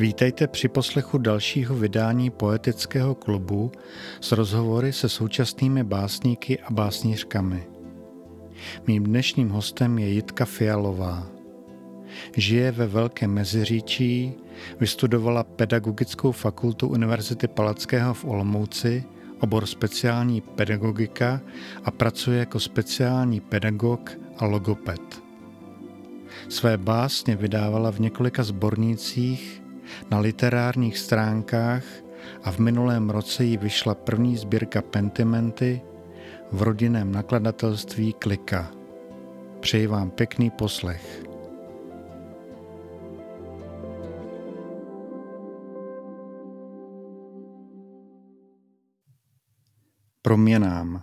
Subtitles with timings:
[0.00, 3.72] Vítejte při poslechu dalšího vydání Poetického klubu
[4.20, 7.66] s rozhovory se současnými básníky a básnířkami.
[8.86, 11.26] Mým dnešním hostem je Jitka Fialová.
[12.36, 14.32] Žije ve Velkém Meziříčí,
[14.80, 19.04] vystudovala Pedagogickou fakultu Univerzity Palackého v Olomouci,
[19.40, 21.40] obor speciální pedagogika
[21.84, 25.22] a pracuje jako speciální pedagog a logoped.
[26.48, 29.60] Své básně vydávala v několika sbornících
[30.10, 31.84] na literárních stránkách
[32.42, 35.82] a v minulém roce jí vyšla první sbírka Pentimenty
[36.52, 38.70] v rodinném nakladatelství Klika.
[39.60, 41.22] Přeji vám pěkný poslech.
[50.22, 51.02] Proměnám.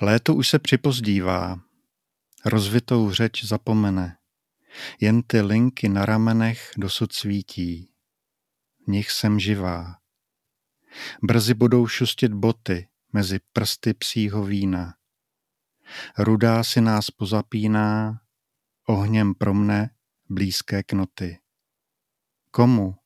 [0.00, 1.58] Léto už se připozdívá,
[2.44, 4.16] rozvitou řeč zapomene.
[5.00, 7.90] Jen ty linky na ramenech dosud svítí.
[8.86, 9.96] V nich jsem živá.
[11.22, 14.94] Brzy budou šustit boty mezi prsty psího vína.
[16.18, 18.20] Rudá si nás pozapíná,
[18.88, 19.90] ohněm pro mne
[20.28, 21.38] blízké knoty.
[22.50, 22.96] Komu,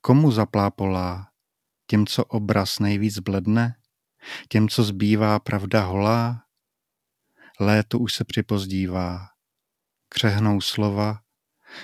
[0.00, 1.30] komu zaplápolá,
[1.86, 3.76] těm, co obraz nejvíc bledne,
[4.48, 6.42] těm, co zbývá pravda holá?
[7.60, 9.28] Léto už se připozdívá,
[10.08, 11.18] křehnou slova,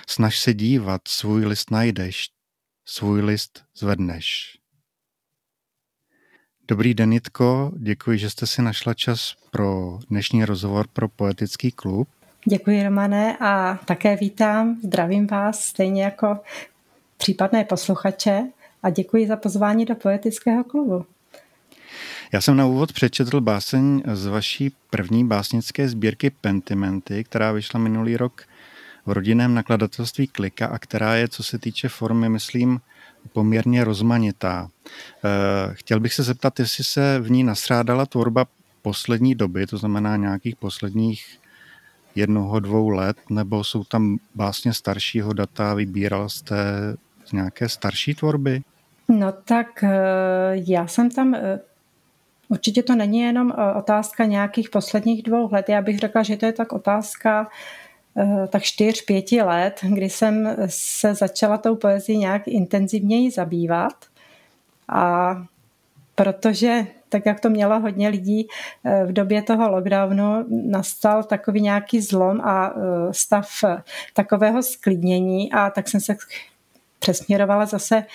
[0.07, 2.25] snaž se dívat, svůj list najdeš,
[2.85, 4.57] svůj list zvedneš.
[6.67, 12.09] Dobrý den, Jitko, děkuji, že jste si našla čas pro dnešní rozhovor pro Poetický klub.
[12.45, 16.39] Děkuji, Romane, a také vítám, zdravím vás, stejně jako
[17.17, 18.43] případné posluchače
[18.83, 21.05] a děkuji za pozvání do Poetického klubu.
[22.33, 28.17] Já jsem na úvod přečetl báseň z vaší první básnické sbírky Pentimenty, která vyšla minulý
[28.17, 28.41] rok
[29.05, 32.81] v rodinném nakladatelství Klika a která je, co se týče formy, myslím,
[33.33, 34.69] poměrně rozmanitá.
[35.25, 38.45] Eh, chtěl bych se zeptat, jestli se v ní nasrádala tvorba
[38.81, 41.39] poslední doby, to znamená nějakých posledních
[42.15, 46.55] jednoho, dvou let, nebo jsou tam básně staršího data, vybíral jste
[47.25, 48.61] z nějaké starší tvorby?
[49.09, 49.91] No tak eh,
[50.53, 51.59] já jsem tam eh,
[52.53, 55.69] Určitě to není jenom otázka nějakých posledních dvou let.
[55.69, 57.47] Já bych řekla, že to je tak otázka
[58.17, 63.93] Eh, tak čtyř, pěti let, kdy jsem se začala tou poezí nějak intenzivněji zabývat.
[64.89, 65.35] A
[66.15, 68.47] protože tak jak to mělo hodně lidí
[68.83, 73.49] eh, v době toho lockdownu, nastal takový nějaký zlom a eh, stav
[74.13, 76.15] takového sklidnění a tak jsem se
[76.99, 78.05] přesměrovala zase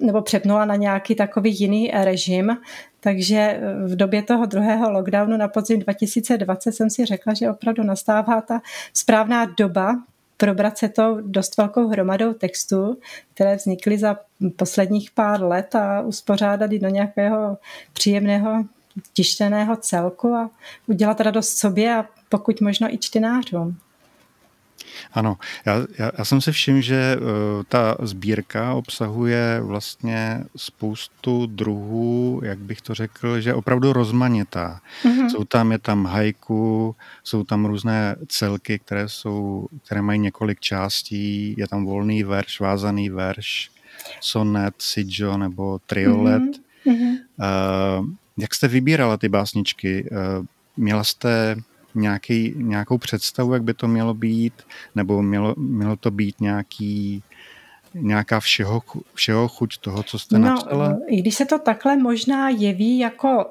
[0.00, 2.56] nebo přepnula na nějaký takový jiný režim,
[3.00, 7.82] takže eh, v době toho druhého lockdownu na podzim 2020 jsem si řekla, že opravdu
[7.82, 8.60] nastává ta
[8.92, 9.96] správná doba
[10.36, 12.98] probrat se to dost velkou hromadou textů,
[13.34, 14.18] které vznikly za
[14.56, 17.58] posledních pár let a uspořádat do nějakého
[17.92, 18.64] příjemného
[19.12, 20.50] tištěného celku a
[20.86, 23.78] udělat radost sobě a pokud možno i čtenářům.
[25.12, 25.36] Ano,
[25.66, 27.26] já, já, já jsem si všiml, že uh,
[27.68, 34.80] ta sbírka obsahuje vlastně spoustu druhů, jak bych to řekl, že opravdu rozmanitá.
[35.04, 35.28] Mm-hmm.
[35.28, 41.54] Jsou tam, je tam haiku, jsou tam různé celky, které, jsou, které mají několik částí,
[41.58, 43.70] je tam volný verš, vázaný verš,
[44.20, 46.42] sonet, sijo nebo triolet.
[46.86, 47.16] Mm-hmm.
[48.00, 50.08] Uh, jak jste vybírala ty básničky?
[50.10, 50.46] Uh,
[50.76, 51.56] měla jste
[51.96, 54.52] nějaký, nějakou představu, jak by to mělo být,
[54.94, 57.22] nebo mělo, mělo to být nějaký,
[57.94, 58.82] nějaká všeho,
[59.14, 60.98] všeho chuť toho, co jste no, napsala?
[61.06, 63.46] I když se to takhle možná jeví jako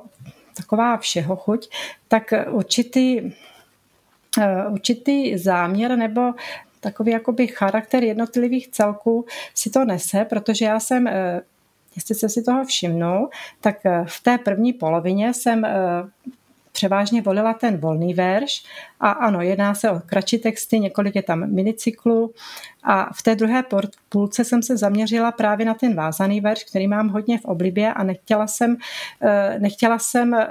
[0.57, 1.69] taková všeho chuť,
[2.07, 3.31] tak určitý,
[4.41, 6.33] eh, určitý záměr nebo
[6.79, 11.41] takový jakoby charakter jednotlivých celků si to nese, protože já jsem eh,
[11.95, 13.29] jestli se si toho všimnou,
[13.61, 15.65] tak eh, v té první polovině jsem
[16.75, 18.63] převážně volila ten volný verš.
[18.99, 22.33] A ano, jedná se o kratší texty, několik je tam minicyklu
[22.83, 23.63] a v té druhé
[24.09, 28.03] půlce jsem se zaměřila právě na ten vázaný verš, který mám hodně v oblibě a
[28.03, 28.77] nechtěla jsem,
[29.21, 30.47] eh, nechtěla jsem eh,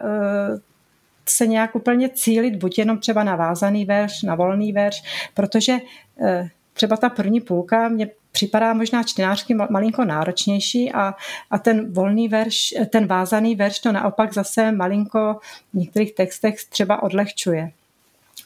[1.29, 5.03] se nějak úplně cílit buď jenom třeba na vázaný verš, na volný verš,
[5.35, 5.76] protože
[6.21, 11.14] eh, třeba ta první půlka mě připadá možná čtenářky malinko náročnější a,
[11.50, 15.40] a ten volný verš, ten vázaný verš to naopak zase malinko
[15.72, 17.70] v některých textech třeba odlehčuje.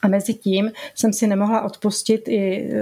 [0.02, 2.76] A mezi tím jsem si nemohla odpustit i e,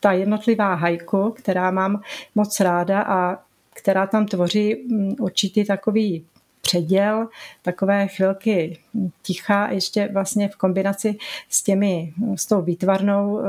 [0.00, 2.02] ta jednotlivá hajku, která mám
[2.34, 3.38] moc ráda a
[3.74, 4.76] která tam tvoří
[5.18, 6.24] určitý takový
[6.62, 7.28] předěl,
[7.62, 8.78] takové chvilky
[9.22, 11.16] ticha, ještě vlastně v kombinaci
[11.48, 13.40] s těmi, s tou výtvarnou,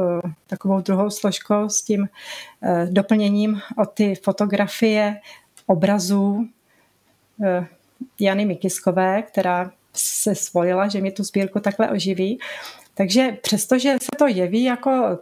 [0.48, 2.10] takovou druhou složkou, s tím
[2.90, 5.20] doplněním o ty fotografie
[5.66, 6.48] obrazů
[8.20, 12.40] Jany Mikiskové, která se svolila, že mi tu sbírku takhle oživí.
[12.94, 15.20] Takže přestože se to jeví jako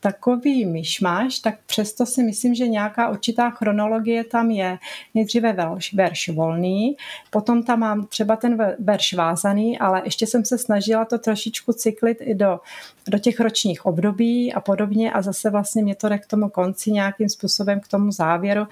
[0.00, 4.78] takový myšmáš, tak přesto si myslím, že nějaká určitá chronologie tam je.
[5.14, 6.96] Nejdříve verš, verš volný,
[7.30, 12.18] potom tam mám třeba ten verš vázaný, ale ještě jsem se snažila to trošičku cyklit
[12.20, 12.60] i do,
[13.08, 16.92] do těch ročních období a podobně a zase vlastně mě to jde k tomu konci
[16.92, 18.66] nějakým způsobem, k tomu závěru.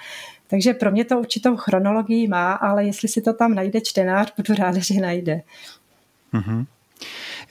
[0.47, 4.55] Takže pro mě to určitou chronologii má, ale jestli si to tam najde čtenář, budu
[4.55, 5.43] ráda, že najde.
[6.35, 6.67] Mm-hmm.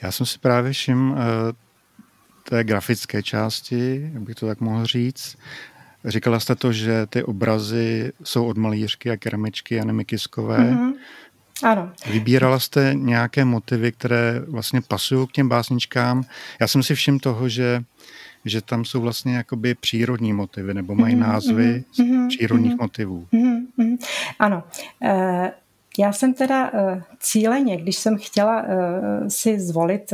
[0.02, 1.18] Já jsem si právě všiml uh,
[2.50, 5.36] té grafické části, jak bych to tak mohl říct.
[6.04, 10.58] Říkala jste to, že ty obrazy jsou od malířky a keramičky Jany Mikiskové.
[10.58, 10.92] Mm-hmm.
[11.62, 11.92] Ano.
[12.10, 16.24] Vybírala jste nějaké motivy, které vlastně pasují k těm básničkám.
[16.60, 17.82] Já jsem si všiml toho, že
[18.44, 23.26] že tam jsou vlastně jakoby přírodní motivy, nebo mají mm-hmm, názvy mm-hmm, přírodních mm-hmm, motivů.
[23.32, 23.98] Mm-hmm,
[24.38, 24.62] ano.
[25.02, 25.52] E,
[25.98, 30.12] já jsem teda e, cíleně, když jsem chtěla e, si zvolit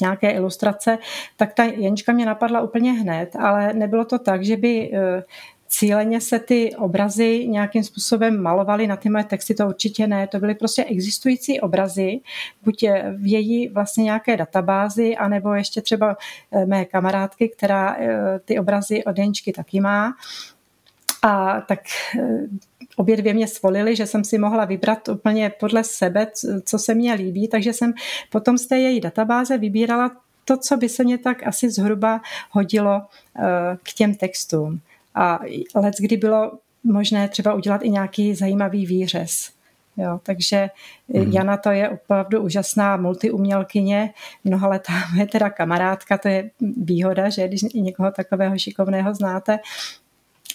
[0.00, 0.98] nějaké ilustrace,
[1.36, 4.90] tak ta Jenička mě napadla úplně hned, ale nebylo to tak, že by
[5.72, 10.26] cíleně se ty obrazy nějakým způsobem malovaly na ty moje texty, to určitě ne.
[10.26, 12.20] To byly prostě existující obrazy,
[12.62, 12.84] buď
[13.16, 16.16] v její vlastně nějaké databázi, anebo ještě třeba
[16.52, 20.12] eh, mé kamarádky, která eh, ty obrazy od Jeničky taky má.
[21.22, 21.80] A tak
[22.20, 22.38] eh,
[22.96, 26.26] obě dvě mě svolili, že jsem si mohla vybrat úplně podle sebe,
[26.64, 27.92] co se mně líbí, takže jsem
[28.30, 30.10] potom z té její databáze vybírala
[30.44, 32.20] to, co by se mě tak asi zhruba
[32.50, 33.02] hodilo
[33.82, 34.80] k těm textům.
[35.14, 35.40] A
[35.74, 36.52] let, kdy bylo
[36.84, 39.52] možné třeba udělat i nějaký zajímavý výřez.
[39.96, 40.70] Jo, takže
[41.08, 41.32] mm.
[41.32, 44.14] Jana to je opravdu úžasná multiumělkyně,
[44.44, 49.58] mnoha letá je teda kamarádka, to je výhoda, že když někoho takového šikovného znáte,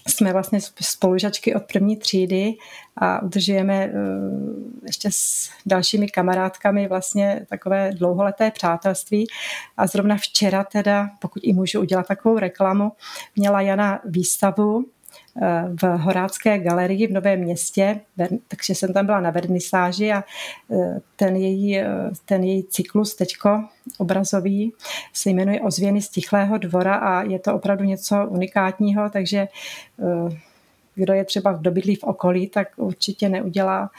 [0.08, 2.54] jsme vlastně spolužačky od první třídy
[2.98, 3.92] a udržujeme eh,
[4.86, 9.28] ještě s dalšími kamarádkami vlastně takové dlouholeté přátelství.
[9.78, 12.92] A zrovna včera teda, pokud i můžu udělat takovou reklamu,
[13.36, 14.86] měla Jana výstavu
[15.82, 18.00] v Horácké galerii v Novém městě,
[18.48, 20.24] takže jsem tam byla na vernisáži a e,
[21.16, 21.88] ten její, e,
[22.26, 23.64] ten její cyklus teďko
[23.98, 24.74] obrazový
[25.14, 29.48] se jmenuje Ozvěny z Tichlého dvora a je to opravdu něco unikátního, takže e,
[30.96, 33.90] kdo je třeba v dobydlí v okolí, tak určitě neudělá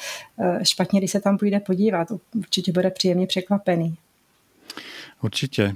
[0.63, 2.09] špatně, když se tam půjde podívat.
[2.35, 3.97] Určitě bude příjemně překvapený.
[5.23, 5.75] Určitě.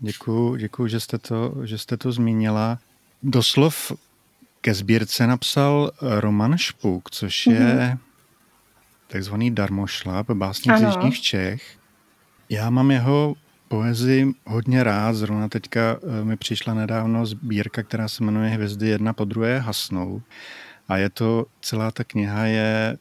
[0.00, 2.78] Děkuji, děkuji že, jste to, že jste to zmínila.
[3.22, 3.92] Doslov
[4.62, 7.98] ke sbírce napsal Roman Špuk, což je mm-hmm.
[9.06, 11.78] takzvaný darmošlap, básník z Jižních Čech.
[12.48, 13.34] Já mám jeho
[13.68, 15.12] poezii hodně rád.
[15.12, 20.22] Zrovna teďka eh, mi přišla nedávno sbírka, která se jmenuje Hvězdy jedna po druhé hasnou.
[20.88, 22.98] A je to, celá ta kniha je,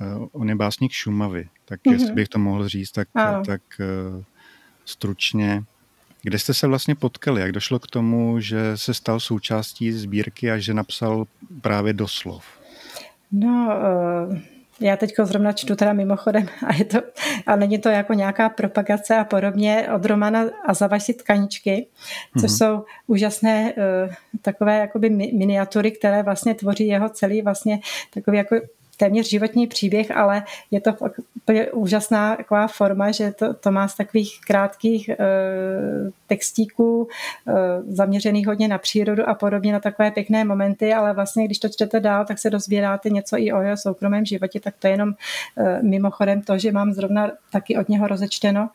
[0.00, 1.48] eh, on je básník Šumavy.
[1.64, 1.92] Tak mm-hmm.
[1.92, 3.08] jestli bych to mohl říct, tak,
[3.46, 3.62] tak
[4.84, 5.64] stručně.
[6.22, 7.40] Kde jste se vlastně potkali?
[7.40, 11.24] Jak došlo k tomu, že se stal součástí sbírky a že napsal
[11.60, 12.44] právě doslov?
[13.32, 13.68] No,
[14.28, 14.38] uh...
[14.80, 16.98] Já teď zrovna čtu teda mimochodem a, je to,
[17.46, 21.86] a není to jako nějaká propagace a podobně od Romana a Zavaši tkaničky,
[22.40, 22.56] což mm-hmm.
[22.56, 27.80] jsou úžasné uh, takové jakoby miniatury, které vlastně tvoří jeho celý vlastně
[28.14, 28.56] takový jako
[29.00, 30.92] téměř životní příběh, ale je to
[31.36, 35.16] úplně úžasná taková forma, že to, to má z takových krátkých e,
[36.26, 37.52] textíků e,
[37.92, 42.00] zaměřených hodně na přírodu a podobně na takové pěkné momenty, ale vlastně když to čtete
[42.00, 45.12] dál, tak se dozvídáte něco i o jeho soukromém životě, tak to je jenom
[45.56, 48.68] e, mimochodem to, že mám zrovna taky od něho rozečteno.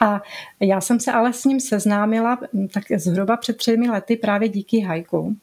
[0.00, 0.22] A
[0.60, 2.38] já jsem se ale s ním seznámila
[2.74, 5.36] tak zhruba před třemi lety právě díky hajku.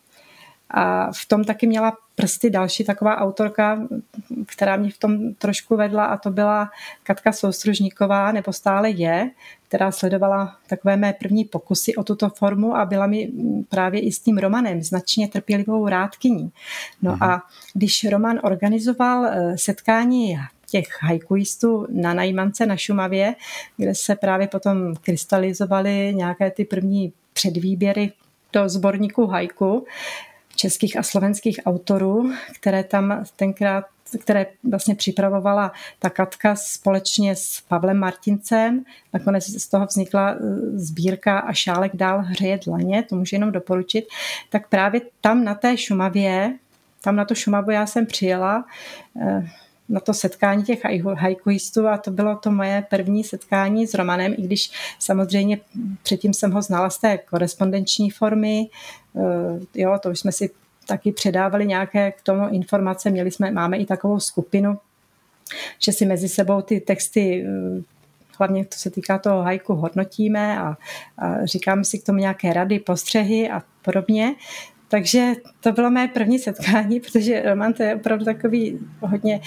[0.70, 3.88] A v tom taky měla prsty další taková autorka,
[4.46, 6.72] která mě v tom trošku vedla a to byla
[7.04, 9.32] Katka Soustružníková, nebo stále je,
[9.68, 13.32] která sledovala takové mé první pokusy o tuto formu a byla mi
[13.70, 16.52] právě i s tím Romanem značně trpělivou rádkyní.
[17.02, 17.24] No mhm.
[17.24, 17.42] a
[17.74, 20.38] když Roman organizoval eh, setkání
[20.70, 23.36] těch hajkuistů na Najmance na Šumavě,
[23.78, 28.12] kde se právě potom krystalizovaly nějaké ty první předvýběry
[28.54, 29.86] do sborníku hajku,
[30.58, 33.86] českých a slovenských autorů, které tam tenkrát
[34.22, 38.84] které vlastně připravovala ta Katka společně s Pavlem Martincem.
[39.14, 40.38] Nakonec z toho vznikla e,
[40.80, 44.08] sbírka a šálek dál hřeje dlaně, to můžu jenom doporučit.
[44.50, 46.54] Tak právě tam na té Šumavě,
[47.02, 48.66] tam na tu Šumavu já jsem přijela,
[49.22, 49.50] e,
[49.90, 50.80] na to setkání těch
[51.16, 55.60] hajkuistů a to bylo to moje první setkání s Romanem, i když samozřejmě
[56.04, 58.70] předtím jsem ho znala z té korespondenční formy,
[59.16, 60.50] eh, jo, to už jsme si
[60.88, 64.78] taky předávali nějaké k tomu informace, měli jsme, máme i takovou skupinu,
[65.80, 67.84] že si mezi sebou ty texty eh,
[68.40, 70.78] hlavně to se týká toho hajku, hodnotíme a,
[71.18, 74.36] a říkáme si k tomu nějaké rady, postřehy a podobně.
[74.88, 79.42] Takže to bylo mé první setkání, protože Roman to je opravdu takový hodně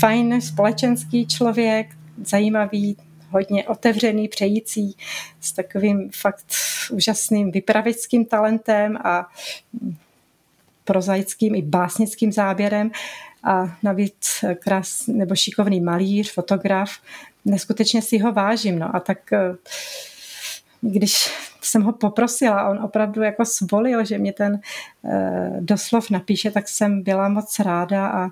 [0.00, 1.86] fajn společenský člověk,
[2.24, 2.96] zajímavý,
[3.30, 4.96] hodně otevřený, přející,
[5.40, 6.46] s takovým fakt
[6.90, 9.26] úžasným vypravickým talentem a
[10.84, 12.90] prozaickým i básnickým záběrem
[13.44, 16.90] a navíc krás, nebo šikovný malíř, fotograf,
[17.44, 18.78] neskutečně si ho vážím.
[18.78, 19.54] No a tak eh,
[20.80, 21.30] když
[21.62, 24.60] jsem ho poprosila, on opravdu jako svolil, že mě ten
[25.04, 28.30] eh, doslov napíše, tak jsem byla moc ráda a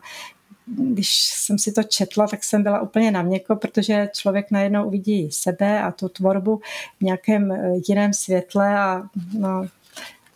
[0.67, 5.31] když jsem si to četla, tak jsem byla úplně na měko, protože člověk najednou uvidí
[5.31, 6.61] sebe a tu tvorbu
[7.01, 9.03] v nějakém eh, jiném světle a
[9.39, 9.67] no,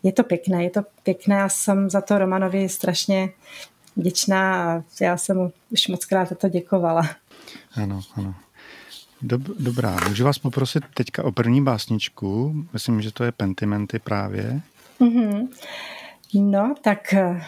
[0.03, 3.29] je to pěkné, je to pěkné a jsem za to Romanovi strašně
[3.97, 7.09] vděčná a já jsem mu už moc krát za to děkovala.
[7.75, 8.35] Ano, ano.
[9.23, 12.55] Dob, dobrá, můžu vás poprosit teďka o první básničku.
[12.73, 14.61] Myslím, že to je Pentimenty právě.
[15.01, 15.49] Mm-hmm.
[16.35, 17.45] No, tak eh,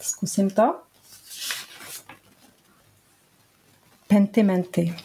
[0.00, 0.74] zkusím to.
[4.06, 4.96] Pentimenty.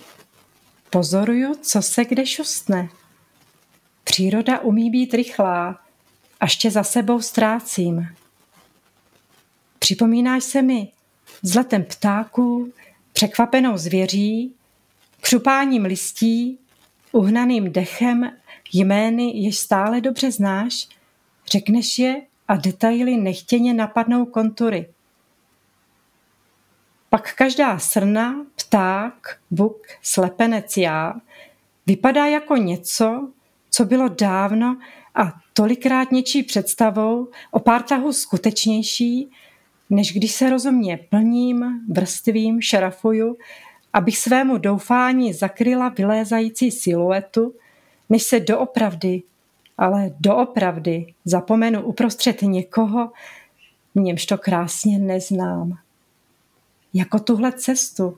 [0.90, 2.90] Pozoruju, co se kde šustne.
[4.04, 5.80] Příroda umí být rychlá,
[6.40, 8.08] až tě za sebou ztrácím.
[9.80, 10.92] Připomínáš se mi
[11.42, 12.74] vzletem ptáků,
[13.14, 14.54] překvapenou zvěří,
[15.22, 16.60] křupáním listí,
[17.12, 18.32] uhnaným dechem,
[18.74, 20.88] jmény, jež stále dobře znáš,
[21.52, 24.90] řekneš je a detaily nechtěně napadnou kontury.
[27.10, 31.14] Pak každá srna, pták, buk, slepenec já
[31.88, 33.32] vypadá jako něco,
[33.70, 34.78] co bylo dávno
[35.16, 39.32] a tolikrát něčí představou o pár tahů skutečnější,
[39.90, 43.38] než když se rozumně plním, vrstvím, šarafuju,
[43.94, 47.54] abych svému doufání zakryla vylézající siluetu,
[48.10, 49.24] než se doopravdy,
[49.78, 53.12] ale doopravdy zapomenu uprostřed někoho,
[53.96, 55.78] němž to krásně neznám.
[56.94, 58.18] Jako tuhle cestu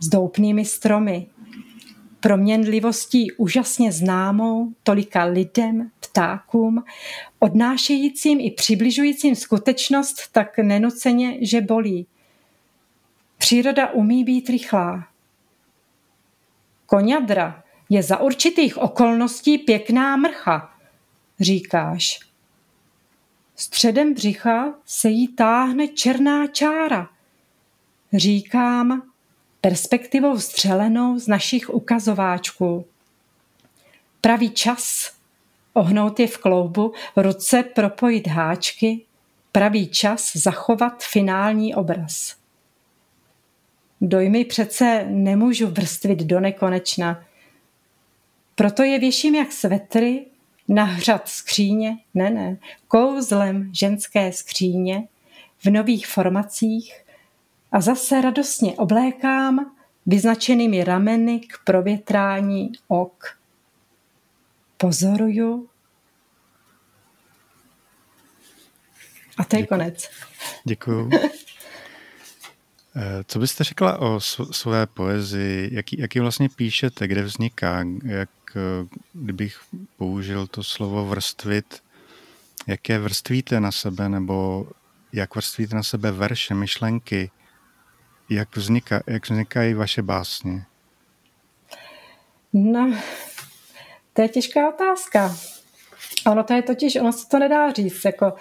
[0.00, 1.26] s doupnými stromy,
[2.20, 6.84] proměnlivostí úžasně známou tolika lidem, ptákům,
[7.38, 12.06] odnášejícím i přibližujícím skutečnost tak nenuceně, že bolí.
[13.38, 15.08] Příroda umí být rychlá.
[16.86, 20.74] Koňadra je za určitých okolností pěkná mrcha,
[21.40, 22.20] říkáš.
[23.56, 27.08] Středem břicha se jí táhne černá čára.
[28.12, 29.02] Říkám,
[29.60, 32.86] perspektivou střelenou z našich ukazováčků.
[34.20, 35.12] Pravý čas
[35.72, 39.04] ohnout je v kloubu, ruce propojit háčky,
[39.52, 42.37] pravý čas zachovat finální obraz.
[44.00, 47.24] Dojmy přece nemůžu vrstvit do nekonečna.
[48.54, 50.26] Proto je věším jak svetry
[50.68, 52.56] na hřad skříně, ne, ne,
[52.88, 55.08] kouzlem ženské skříně
[55.58, 57.04] v nových formacích
[57.72, 59.72] a zase radostně oblékám
[60.06, 63.36] vyznačenými rameny k provětrání ok.
[64.76, 65.68] Pozoruju.
[69.38, 70.10] A to je konec.
[70.64, 71.10] Děkuju.
[73.00, 75.74] Eh, co byste řekla o své poezii?
[75.74, 77.08] Jaký, jaký vlastně píšete?
[77.08, 77.84] Kde vzniká?
[78.04, 79.60] Jak, eh, kdybych
[79.96, 81.82] použil to slovo vrstvit,
[82.66, 84.08] jaké vrstvíte na sebe?
[84.08, 84.66] Nebo
[85.12, 87.30] jak vrstvíte na sebe verše, myšlenky?
[88.28, 90.64] Jak, vzniká, jak vznikají vaše básně?
[92.52, 92.92] No,
[94.12, 95.36] to je těžká otázka.
[96.26, 98.32] Ono to je totiž, ono se to nedá říct jako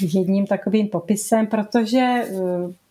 [0.00, 2.87] jedním takovým popisem, protože eh,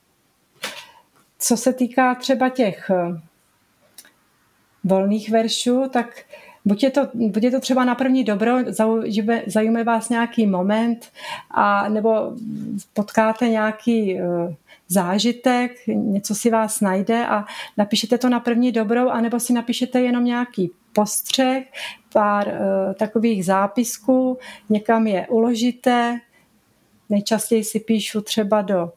[1.39, 3.21] co se týká třeba těch eh,
[4.83, 6.07] volných veršů, tak
[6.67, 11.11] buď je to, buď je to třeba na první dobro, zaujme, zaujme vás nějaký moment,
[11.51, 12.33] a, nebo
[12.93, 14.53] potkáte nějaký uh,
[14.87, 17.45] zážitek, něco si vás najde a
[17.77, 21.63] napíšete to na první dobrou, anebo si napíšete jenom nějaký postřeh,
[22.13, 24.37] pár uh, takových zápisků,
[24.69, 26.19] někam je uložíte,
[27.09, 28.91] nejčastěji si píšu třeba do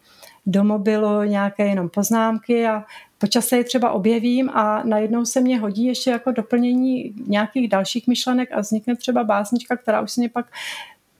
[0.47, 2.85] do mobilu nějaké jenom poznámky a
[3.19, 8.49] počase je třeba objevím a najednou se mě hodí ještě jako doplnění nějakých dalších myšlenek
[8.53, 10.47] a vznikne třeba básnička, která už se mě pak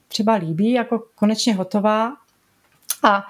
[0.07, 2.13] třeba líbí, jako konečně hotová.
[3.03, 3.23] A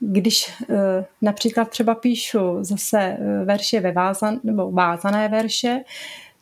[0.00, 5.80] když eh, například třeba píšu zase eh, verše ve vázan, nebo vázané verše,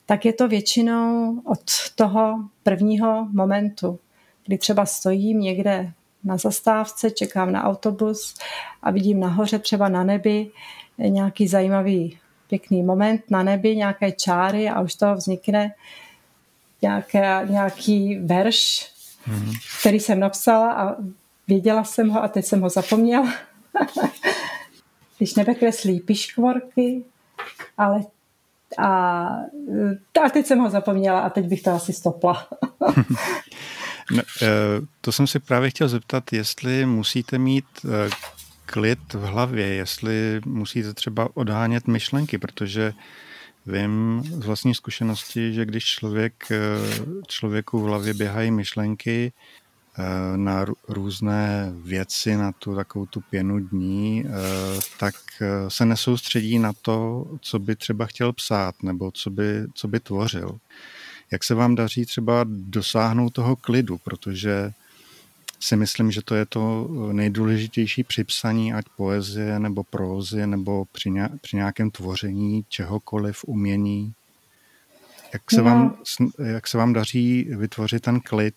[0.06, 1.60] tak je to většinou od
[1.94, 3.98] toho prvního momentu,
[4.46, 5.92] kdy třeba stojím někde
[6.24, 8.34] na zastávce, čekám na autobus
[8.82, 10.50] a vidím nahoře třeba na nebi
[10.98, 15.74] nějaký zajímavý pěkný moment na nebi, nějaké čáry a už toho vznikne
[16.82, 18.92] nějaké, nějaký verš,
[19.28, 19.52] mm-hmm.
[19.80, 20.96] který jsem napsala a
[21.48, 23.34] věděla jsem ho a teď jsem ho zapomněla.
[25.18, 27.04] Když nebe kreslí piškvorky,
[27.78, 28.00] ale
[28.78, 29.26] a,
[30.24, 32.48] a teď jsem ho zapomněla a teď bych to asi stopla.
[34.10, 34.22] no,
[35.00, 38.10] to jsem si právě chtěl zeptat, jestli musíte mít eh,
[38.66, 42.92] klid v hlavě, jestli musíte třeba odhánět myšlenky, protože
[43.66, 46.56] vím z vlastní zkušenosti, že když člověk, eh,
[47.26, 49.32] člověku v hlavě běhají myšlenky
[50.36, 54.24] na různé věci, na tu takovou tu pěnu dní,
[54.98, 55.14] tak
[55.68, 60.58] se nesoustředí na to, co by třeba chtěl psát nebo co by, co by tvořil.
[61.32, 64.72] Jak se vám daří třeba dosáhnout toho klidu, protože
[65.60, 71.10] si myslím, že to je to nejdůležitější při psaní, ať poezie nebo prózy, nebo při,
[71.10, 74.12] ně, při nějakém tvoření čehokoliv, umění.
[75.32, 75.64] Jak se, no.
[75.64, 75.96] vám,
[76.44, 78.54] jak se vám daří vytvořit ten klid?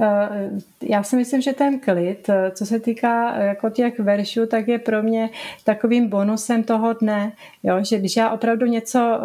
[0.00, 0.50] Eh,
[0.82, 4.68] já si myslím, že ten klid, eh, co se týká eh, jako těch veršů, tak
[4.68, 5.30] je pro mě
[5.64, 7.84] takovým bonusem toho dne, jo?
[7.84, 9.20] že když já opravdu něco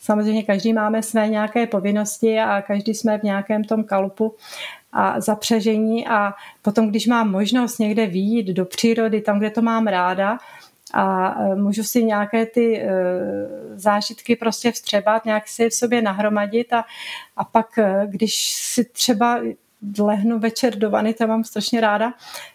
[0.00, 4.34] Samozřejmě každý máme své nějaké povinnosti a každý jsme v nějakém tom kalupu
[4.92, 6.06] a zapřežení.
[6.06, 10.38] A potom, když mám možnost někde výjít do přírody, tam, kde to mám ráda,
[10.94, 12.90] a e, můžu si nějaké ty e,
[13.74, 16.84] zážitky prostě vstřebat, nějak si je v sobě nahromadit a,
[17.36, 19.40] a pak, e, když si třeba
[19.98, 22.12] lehnu večer do vany, to mám strašně ráda,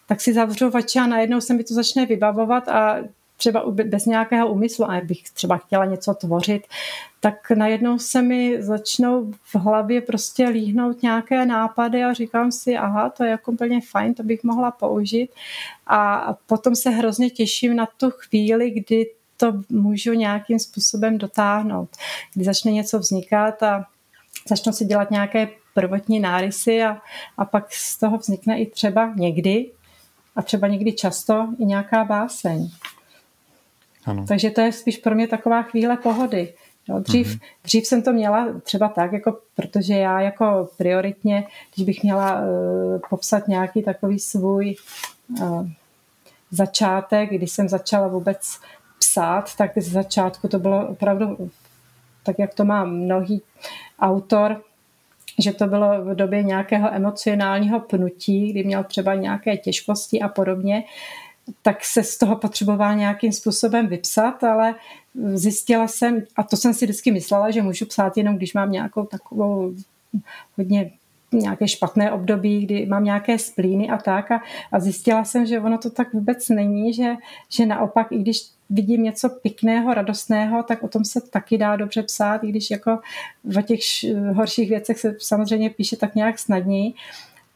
[0.08, 2.98] tak si zavřu oči a najednou se mi to začne vybavovat a
[3.38, 6.68] třeba bez nějakého úmyslu, a bych třeba chtěla něco tvořit,
[7.20, 13.10] tak najednou se mi začnou v hlavě prostě líhnout nějaké nápady a říkám si, aha,
[13.10, 15.30] to je jako úplně fajn, to bych mohla použít.
[15.88, 21.90] A potom se hrozně těším na tu chvíli, kdy to můžu nějakým způsobem dotáhnout,
[22.34, 23.86] kdy začne něco vznikat a
[24.50, 27.02] začnu si dělat nějaké prvotní nárysy a,
[27.38, 29.72] a pak z toho vznikne i třeba někdy,
[30.36, 32.70] a třeba někdy často i nějaká báseň.
[34.06, 34.26] Ano.
[34.28, 36.54] Takže to je spíš pro mě taková chvíle pohody.
[36.90, 37.40] No, dřív, mm-hmm.
[37.64, 43.00] dřív jsem to měla třeba tak, jako, protože já jako prioritně, když bych měla uh,
[43.10, 44.76] popsat nějaký takový svůj
[45.42, 45.68] uh,
[46.52, 48.60] začátek, když jsem začala vůbec
[49.00, 51.50] psát, tak z začátku to bylo opravdu
[52.24, 53.42] tak, jak to má mnohý
[54.00, 54.62] autor,
[55.40, 60.84] že to bylo v době nějakého emocionálního pnutí, kdy měl třeba nějaké těžkosti a podobně,
[61.62, 64.76] tak se z toho potřeboval nějakým způsobem vypsat, ale
[65.34, 69.06] zjistila jsem, a to jsem si vždycky myslela, že můžu psát jenom, když mám nějakou
[69.06, 69.74] takovou
[70.58, 70.92] hodně
[71.32, 74.32] nějaké špatné období, kdy mám nějaké splíny a tak.
[74.32, 77.16] A, a zjistila jsem, že ono to tak vůbec není, že,
[77.50, 82.04] že naopak, i když vidím něco pěkného, radostného, tak o tom se taky dá dobře
[82.04, 83.00] psát, i když jako
[83.44, 83.80] v těch
[84.34, 86.94] horších věcech se samozřejmě píše tak nějak snadněji,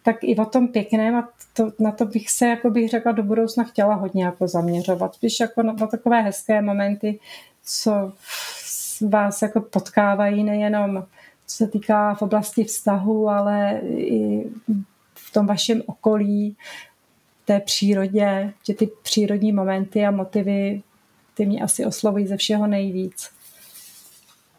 [0.04, 3.24] tak i o tom pěkném a to, na to bych se, jako bych řekla, do
[3.24, 5.16] budoucna chtěla hodně jako zaměřovat.
[5.16, 7.20] Spíš jako na, na takové hezké momenty,
[7.64, 8.14] co
[9.02, 11.04] vás jako potkávají nejenom
[11.50, 14.44] co se týká v oblasti vztahu, ale i
[15.16, 16.56] v tom vašem okolí,
[17.46, 20.82] té přírodě, že ty přírodní momenty a motivy
[21.34, 23.30] ty mě asi oslovují ze všeho nejvíc.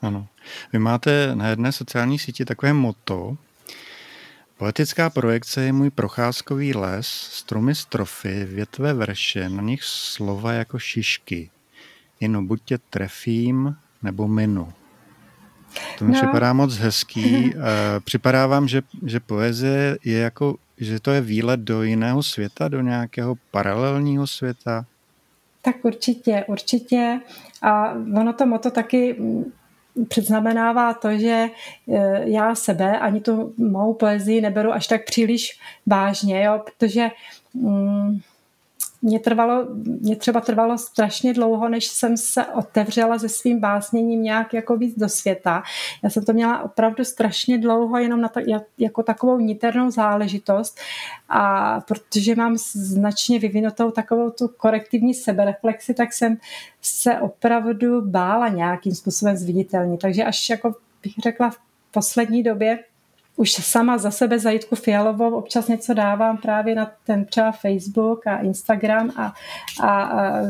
[0.02, 0.26] Ano.
[0.72, 3.36] Vy máte na jedné sociální síti takové moto,
[4.60, 11.50] Poetická projekce je můj procházkový les, stromy strofy, větve vrše, na nich slova jako šišky.
[12.20, 14.72] Jen buď tě trefím, nebo minu.
[15.98, 16.18] To mi no.
[16.18, 17.54] připadá moc hezký.
[18.04, 22.80] Připadá vám, že, že poezie je jako, že to je výlet do jiného světa, do
[22.80, 24.84] nějakého paralelního světa?
[25.62, 27.20] Tak určitě, určitě.
[27.62, 29.16] A ono to moto taky
[30.08, 31.50] předznamenává to, že e,
[32.30, 37.08] já sebe ani tu mou poezii neberu až tak příliš vážně, jo, protože
[37.54, 38.20] mm,
[39.02, 44.54] mě, trvalo, mě třeba trvalo strašně dlouho, než jsem se otevřela se svým básněním nějak
[44.54, 45.62] jako víc do světa.
[46.02, 48.40] Já jsem to měla opravdu strašně dlouho jenom na ta,
[48.78, 50.80] jako takovou niternou záležitost
[51.28, 56.36] a protože mám značně vyvinutou takovou tu korektivní sebereflexi, tak jsem
[56.82, 60.00] se opravdu bála nějakým způsobem zviditelnit.
[60.00, 61.58] Takže až jako bych řekla v
[61.90, 62.78] poslední době
[63.36, 68.26] už sama za sebe za Jitku Fialovou občas něco dávám právě na ten třeba Facebook
[68.26, 69.34] a Instagram a,
[69.80, 70.42] a, a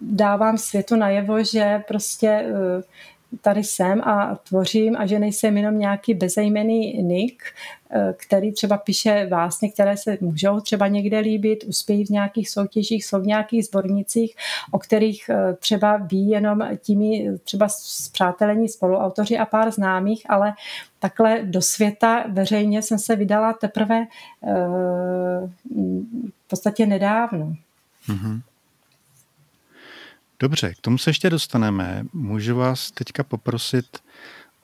[0.00, 2.82] dávám světu najevo, že prostě eh,
[3.40, 7.42] tady jsem a tvořím a že nejsem jenom nějaký bezejmený nick,
[7.90, 13.04] eh, který třeba píše vlastně, které se můžou třeba někde líbit, uspějí v nějakých soutěžích,
[13.04, 14.36] jsou v nějakých sbornicích,
[14.72, 20.52] o kterých eh, třeba ví jenom tím třeba zpřátelení spoluautoři a pár známých, ale
[20.98, 24.06] takhle do světa veřejně jsem se vydala teprve
[26.44, 27.54] v podstatě nedávno.
[28.08, 28.40] Mm-hmm.
[30.44, 32.04] Dobře, k tomu se ještě dostaneme.
[32.12, 33.98] Můžu vás teďka poprosit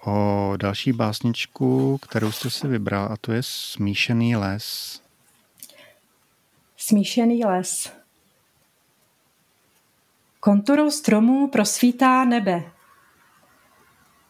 [0.05, 5.01] o další básničku, kterou jste si vybral, a to je Smíšený les.
[6.77, 7.93] Smíšený les.
[10.41, 12.73] Konturou stromů prosvítá nebe.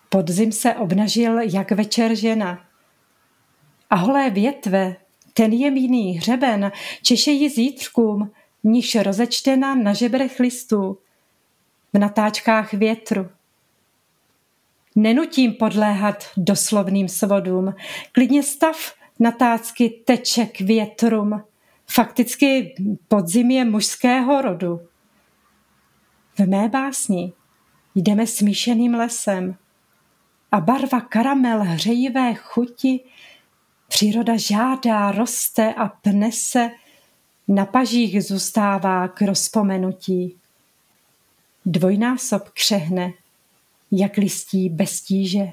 [0.08, 2.66] Podzim se obnažil jak večer žena.
[3.90, 4.96] A holé větve,
[5.34, 8.30] ten jemný hřeben, češejí zítřkům,
[8.64, 10.98] níž rozečtena na žebrech listů
[11.92, 13.28] v natáčkách větru.
[14.96, 17.74] Nenutím podléhat doslovným svodům,
[18.12, 21.42] klidně stav natácky teče k větrům.
[21.90, 22.74] Fakticky
[23.08, 24.80] podzim je mužského rodu.
[26.38, 27.32] V mé básni
[27.94, 29.56] jdeme smíšeným lesem
[30.52, 33.00] a barva karamel hřejivé chuti
[33.88, 36.70] příroda žádá, roste a pne se,
[37.48, 40.39] na pažích zůstává k rozpomenutí
[41.70, 43.12] dvojnásob křehne,
[43.90, 45.52] jak listí bez tíže.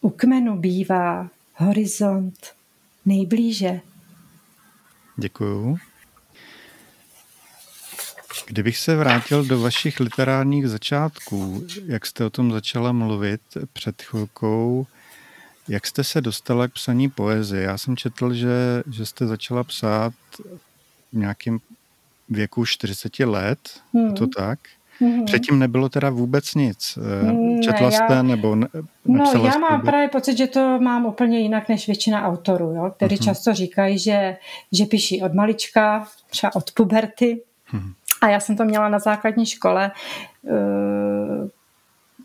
[0.00, 2.54] U kmenu bývá horizont
[3.06, 3.80] nejblíže.
[5.16, 5.78] Děkuju.
[8.46, 13.40] Kdybych se vrátil do vašich literárních začátků, jak jste o tom začala mluvit
[13.72, 14.86] před chvilkou,
[15.68, 17.62] jak jste se dostala k psaní poezie?
[17.62, 20.12] Já jsem četl, že, že jste začala psát
[21.12, 21.60] v nějakým
[22.30, 23.58] věku 40 let,
[23.94, 24.14] hmm.
[24.14, 24.58] to tak?
[25.00, 25.24] Hmm.
[25.24, 26.98] Předtím nebylo teda vůbec nic.
[26.98, 28.68] Eh, ne, Četla jste já, nebo ne,
[29.04, 33.16] No já mám právě pocit, že to mám úplně jinak než většina autorů, jo, kteří
[33.16, 33.24] uh-huh.
[33.24, 34.36] často říkají, že,
[34.72, 37.42] že píší od malička, třeba od puberty.
[37.72, 37.92] Uh-huh.
[38.20, 39.90] A já jsem to měla na základní škole,
[40.46, 41.48] eh,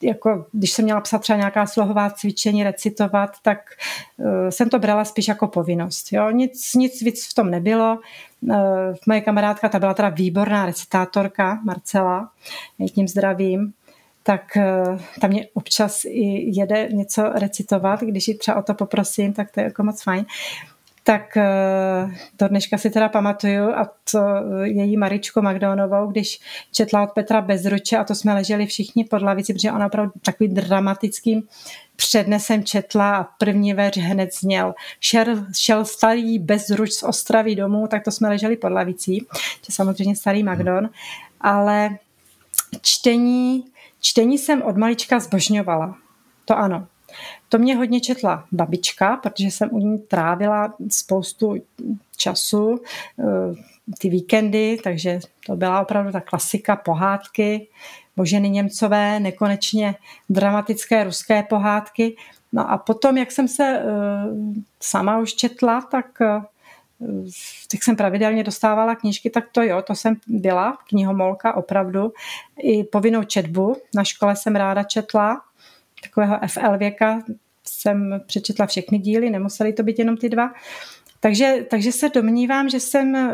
[0.04, 3.60] jako když jsem měla psat třeba nějaká slohová cvičení, recitovat, tak
[4.18, 6.14] uh, jsem to brala spíš jako povinnost.
[6.14, 6.32] Jo?
[6.32, 8.00] Nic, nic víc v tom nebylo.
[8.50, 12.30] Uh, moje kamarádka, ta byla teda výborná recitátorka, Marcela,
[12.96, 13.74] tím zdravím,
[14.24, 19.34] tak uh, tam mě občas i jede něco recitovat, když ji třeba o to poprosím,
[19.34, 20.26] tak to je jako moc fajn.
[21.04, 24.20] Tak eh, do dneška si teda pamatuju a to
[24.64, 26.40] její Maričku Magdonovou, když
[26.72, 30.50] četla od Petra Bezruče a to jsme leželi všichni pod lavici, protože ona opravdu takový
[30.50, 31.44] dramatickým
[31.96, 34.74] přednesem četla a první veř hned zněl.
[35.00, 35.26] Šel,
[35.58, 39.26] šel starý Bezruč z Ostravy domů, tak to jsme leželi pod lavicí,
[39.66, 40.90] to samozřejmě starý Magdon,
[41.42, 41.98] ale
[42.82, 43.66] čtení,
[44.02, 45.98] čtení jsem od malička zbožňovala.
[46.46, 46.88] To ano.
[47.50, 51.56] To mě hodně četla babička, protože jsem u ní trávila spoustu
[52.18, 52.82] času,
[53.20, 53.24] eh,
[54.00, 57.68] ty víkendy, takže to byla opravdu ta klasika pohádky,
[58.16, 59.96] Boženy Němcové, nekonečně
[60.30, 62.16] dramatické ruské pohádky.
[62.52, 63.84] No a potom, jak jsem se eh,
[64.82, 66.42] sama už četla, tak eh,
[67.72, 72.14] tak jsem pravidelně dostávala knížky, tak to jo, to jsem byla, knihomolka opravdu.
[72.64, 75.42] I povinnou četbu na škole jsem ráda četla,
[76.04, 77.24] takového FL věka
[77.68, 80.54] jsem přečetla všechny díly, nemuseli to být jenom ty dva.
[81.20, 83.34] Takže, takže se domnívám, že jsem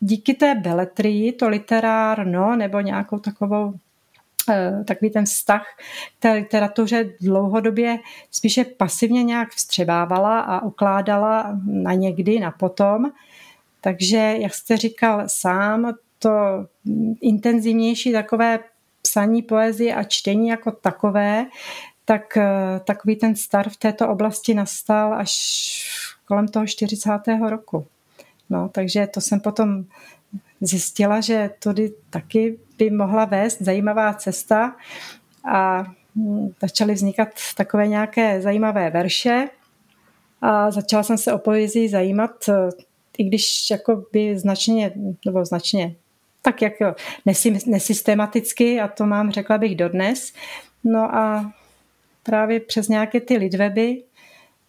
[0.00, 3.74] díky té beletrii, to literárno, nebo nějakou takovou
[4.50, 5.66] eh, takový ten vztah
[6.18, 7.98] k té literatuře dlouhodobě
[8.30, 13.10] spíše pasivně nějak vstřebávala a ukládala na někdy, na potom.
[13.80, 16.30] Takže, jak jste říkal sám, to
[17.20, 18.58] intenzivnější takové
[19.02, 21.46] psaní poezie a čtení jako takové,
[22.04, 27.10] tak eh, takový ten star v této oblasti nastal až kolem toho 40.
[27.48, 27.86] roku.
[28.50, 29.84] No, takže to jsem potom
[30.60, 34.76] zjistila, že tudy taky by mohla vést zajímavá cesta
[35.52, 35.84] a
[36.16, 39.48] hm, začaly vznikat takové nějaké zajímavé verše
[40.40, 42.68] a začala jsem se o poezii zajímat, eh,
[43.18, 44.92] i když jako by značně,
[45.26, 45.94] nebo značně
[46.42, 46.94] tak jako
[47.66, 50.32] nesystematicky a to mám, řekla bych, dodnes.
[50.84, 51.52] No a
[52.22, 54.02] právě přes nějaké ty lidweby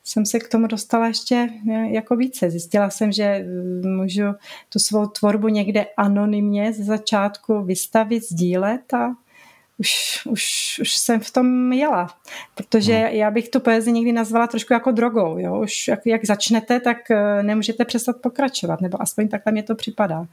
[0.10, 1.50] jsem se k tomu dostala ještě
[1.92, 2.50] jako více.
[2.50, 3.46] Zjistila jsem, že
[3.84, 4.24] můžu
[4.70, 9.16] tu svou tvorbu někde anonymně ze začátku vystavit, sdílet a
[9.78, 12.08] už, už, už jsem v tom jela.
[12.56, 13.16] Protože hmm.
[13.16, 15.38] já bych tu poezii někdy nazvala trošku jako drogou.
[15.38, 15.60] Jo?
[15.60, 20.28] Už jak, jak začnete, tak eh, nemůžete přestat pokračovat, nebo aspoň takhle mě to připadá.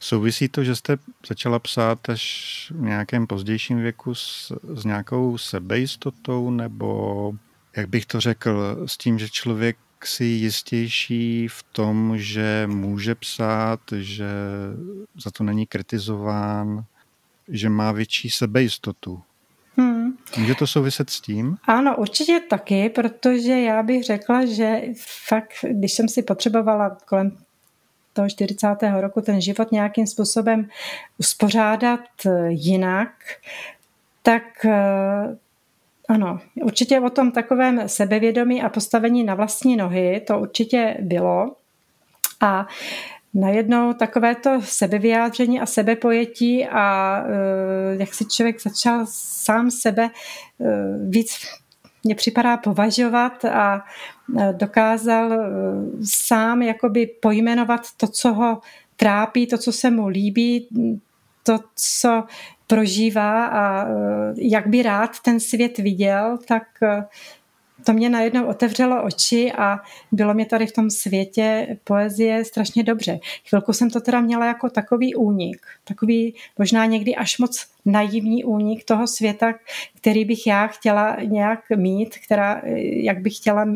[0.00, 0.96] Souvisí to, že jste
[1.28, 7.32] začala psát až v nějakém pozdějším věku s, s nějakou sebejistotou, nebo
[7.76, 13.80] jak bych to řekl, s tím, že člověk si jistější v tom, že může psát,
[13.96, 14.28] že
[15.22, 16.84] za to není kritizován,
[17.48, 19.22] že má větší sebejistotu.
[19.76, 20.12] Hmm.
[20.38, 21.56] Může to souviset s tím?
[21.64, 24.80] Ano, určitě taky, protože já bych řekla, že
[25.28, 27.36] fakt, když jsem si potřebovala kolem
[28.12, 28.66] toho 40.
[29.00, 30.68] roku ten život nějakým způsobem
[31.18, 32.00] uspořádat
[32.48, 33.12] jinak,
[34.22, 35.36] tak eh,
[36.10, 41.56] ano, určitě o tom takovém sebevědomí a postavení na vlastní nohy, to určitě bylo.
[42.40, 42.66] A
[43.34, 50.10] najednou takovéto sebevyjádření a sebepojetí a eh, jak si člověk začal sám sebe
[50.60, 50.66] eh,
[51.08, 51.38] víc
[52.04, 53.84] mě připadá považovat a
[54.38, 55.30] eh, dokázal
[56.04, 58.60] sám jakoby pojmenovat to, co ho
[58.96, 60.68] trápí, to, co se mu líbí,
[61.42, 62.24] to, co
[62.70, 63.86] prožívá a
[64.36, 66.62] jak by rád ten svět viděl, tak
[67.84, 69.78] to mě najednou otevřelo oči a
[70.12, 73.18] bylo mě tady v tom světě poezie strašně dobře.
[73.48, 78.84] Chvilku jsem to teda měla jako takový únik, takový možná někdy až moc naivní únik
[78.84, 79.54] toho světa,
[79.96, 82.62] který bych já chtěla nějak mít, která,
[83.02, 83.66] jak bych chtěla,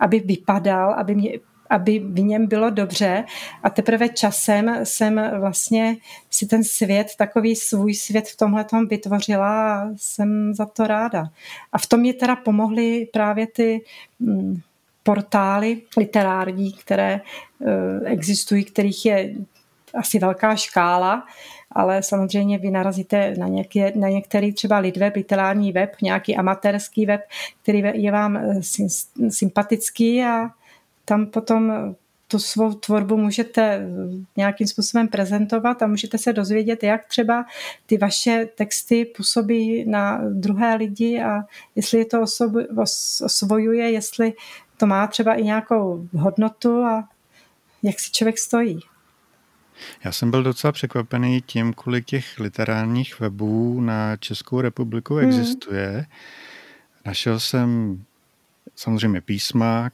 [0.00, 1.30] aby vypadal, aby mě
[1.70, 3.24] aby v něm bylo dobře
[3.62, 5.96] a teprve časem jsem vlastně
[6.30, 11.24] si ten svět, takový svůj svět v tomhle vytvořila a jsem za to ráda.
[11.72, 13.84] A v tom mě teda pomohly právě ty
[14.20, 14.60] mm,
[15.02, 19.34] portály literární, které eh, existují, kterých je
[19.94, 21.26] asi velká škála,
[21.72, 27.20] ale samozřejmě vy narazíte na, nějaké, na některý třeba Lidweb, literární web, nějaký amatérský web,
[27.62, 28.60] který je vám eh,
[29.30, 30.50] sympatický a
[31.04, 31.94] tam potom
[32.28, 33.88] tu svou tvorbu můžete
[34.36, 37.44] nějakým způsobem prezentovat a můžete se dozvědět, jak třeba
[37.86, 41.42] ty vaše texty působí na druhé lidi a
[41.76, 42.52] jestli je to osob,
[43.24, 44.32] osvojuje, jestli
[44.76, 47.08] to má třeba i nějakou hodnotu a
[47.82, 48.80] jak si člověk stojí.
[50.04, 55.28] Já jsem byl docela překvapený tím, kolik těch literárních webů na Českou republiku hmm.
[55.28, 55.90] existuje.
[55.90, 56.04] Hmm.
[57.06, 58.02] Našel jsem
[58.76, 59.92] samozřejmě písmák,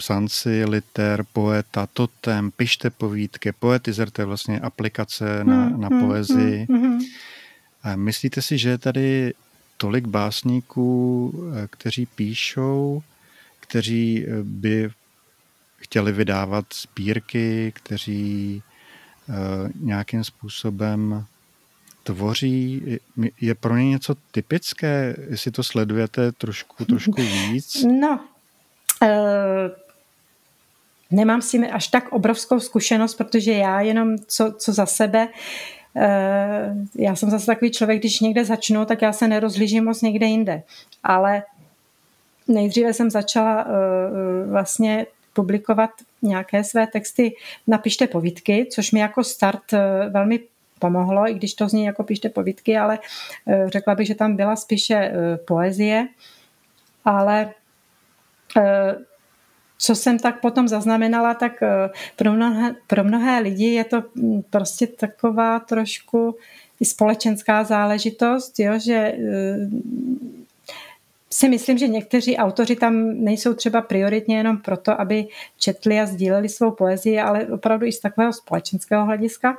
[0.00, 6.00] psanci, liter, poeta, totem, pište povídky, poetizer, to je vlastně aplikace na, hmm, na hmm,
[6.00, 6.66] poezii.
[6.68, 7.00] Hmm, hmm.
[7.82, 9.34] A myslíte si, že je tady
[9.76, 13.02] tolik básníků, eh, kteří píšou,
[13.60, 14.90] kteří eh, by
[15.76, 18.62] chtěli vydávat sbírky, kteří
[19.28, 21.24] uh, nějakým způsobem
[22.02, 22.82] tvoří,
[23.40, 27.84] je pro ně něco typické, jestli to sledujete trošku, trošku víc?
[28.00, 28.20] No,
[31.10, 35.28] nemám s tím až tak obrovskou zkušenost, protože já jenom co, co za sebe,
[35.96, 40.26] eh, já jsem zase takový člověk, když někde začnu, tak já se nerozlížím moc někde
[40.26, 40.62] jinde.
[41.02, 41.42] Ale
[42.48, 45.90] nejdříve jsem začala eh, vlastně publikovat
[46.22, 47.32] nějaké své texty
[47.66, 50.40] Napište povídky, což mi jako start eh, velmi
[50.78, 52.98] pomohlo, i když to zní jako pište povídky, ale
[53.66, 55.12] řekla bych, že tam byla spíše
[55.46, 56.08] poezie,
[57.04, 57.52] ale
[59.82, 64.42] co jsem tak potom zaznamenala, tak eh, pro mnohé, pro mnohé lidi je to mm,
[64.50, 66.36] prostě taková trošku
[66.82, 69.56] společenská záležitost, jo, že eh,
[71.30, 75.26] si myslím, že někteří autoři tam nejsou třeba prioritně jenom proto, aby
[75.58, 79.56] četli a sdíleli svou poezii, ale opravdu i z takového společenského hlediska.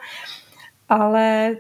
[0.89, 1.55] Ale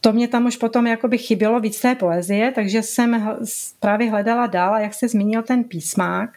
[0.00, 3.38] to mě tam už potom jakoby chybělo víc té poezie, takže jsem
[3.80, 6.30] právě hledala dál a jak se zmínil ten písmák,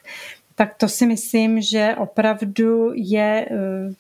[0.58, 3.94] tak to si myslím, že opravdu je eh,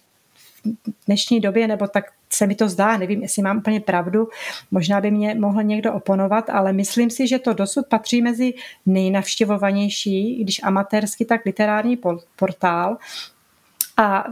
[0.65, 4.30] v dnešní době, nebo tak se mi to zdá, nevím, jestli mám úplně pravdu,
[4.72, 8.54] možná by mě mohl někdo oponovat, ale myslím si, že to dosud patří mezi
[8.86, 12.00] nejnavštěvovanější, když amatérsky, tak literární
[12.36, 12.98] portál.
[13.98, 14.26] A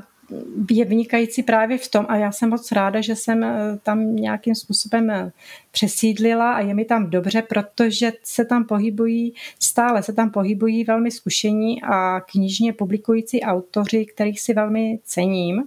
[0.71, 4.55] je vynikající právě v tom a já jsem moc ráda, že jsem eh, tam nějakým
[4.55, 5.31] způsobem eh,
[5.71, 11.11] přesídlila a je mi tam dobře, protože se tam pohybují, stále se tam pohybují velmi
[11.11, 15.63] zkušení a knižně publikující autoři, kterých si velmi cením.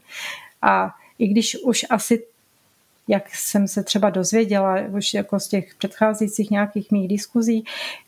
[0.62, 2.25] A i když už asi
[3.09, 7.64] jak jsem se třeba dozvěděla už jako z těch předcházejících nějakých mých diskuzí,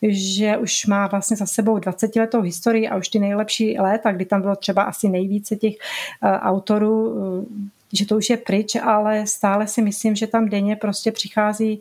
[0.08, 4.24] že už má vlastně za sebou 20 letou historii a už ty nejlepší léta, kdy
[4.24, 7.44] tam bylo třeba asi nejvíce těch uh, autorů uh,
[7.92, 11.80] že to už je pryč, ale stále si myslím, že tam denně prostě přichází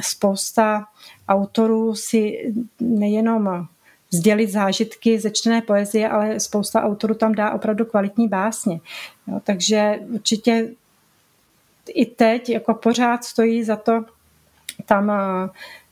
[0.00, 0.84] spousta
[1.28, 3.66] autorů si nejenom
[4.10, 8.80] sdělit zážitky ze čtené poezie, ale spousta autorů tam dá opravdu kvalitní básně.
[9.26, 10.68] Jo, takže určitě
[11.88, 14.04] i teď jako pořád stojí za to
[14.86, 15.12] tam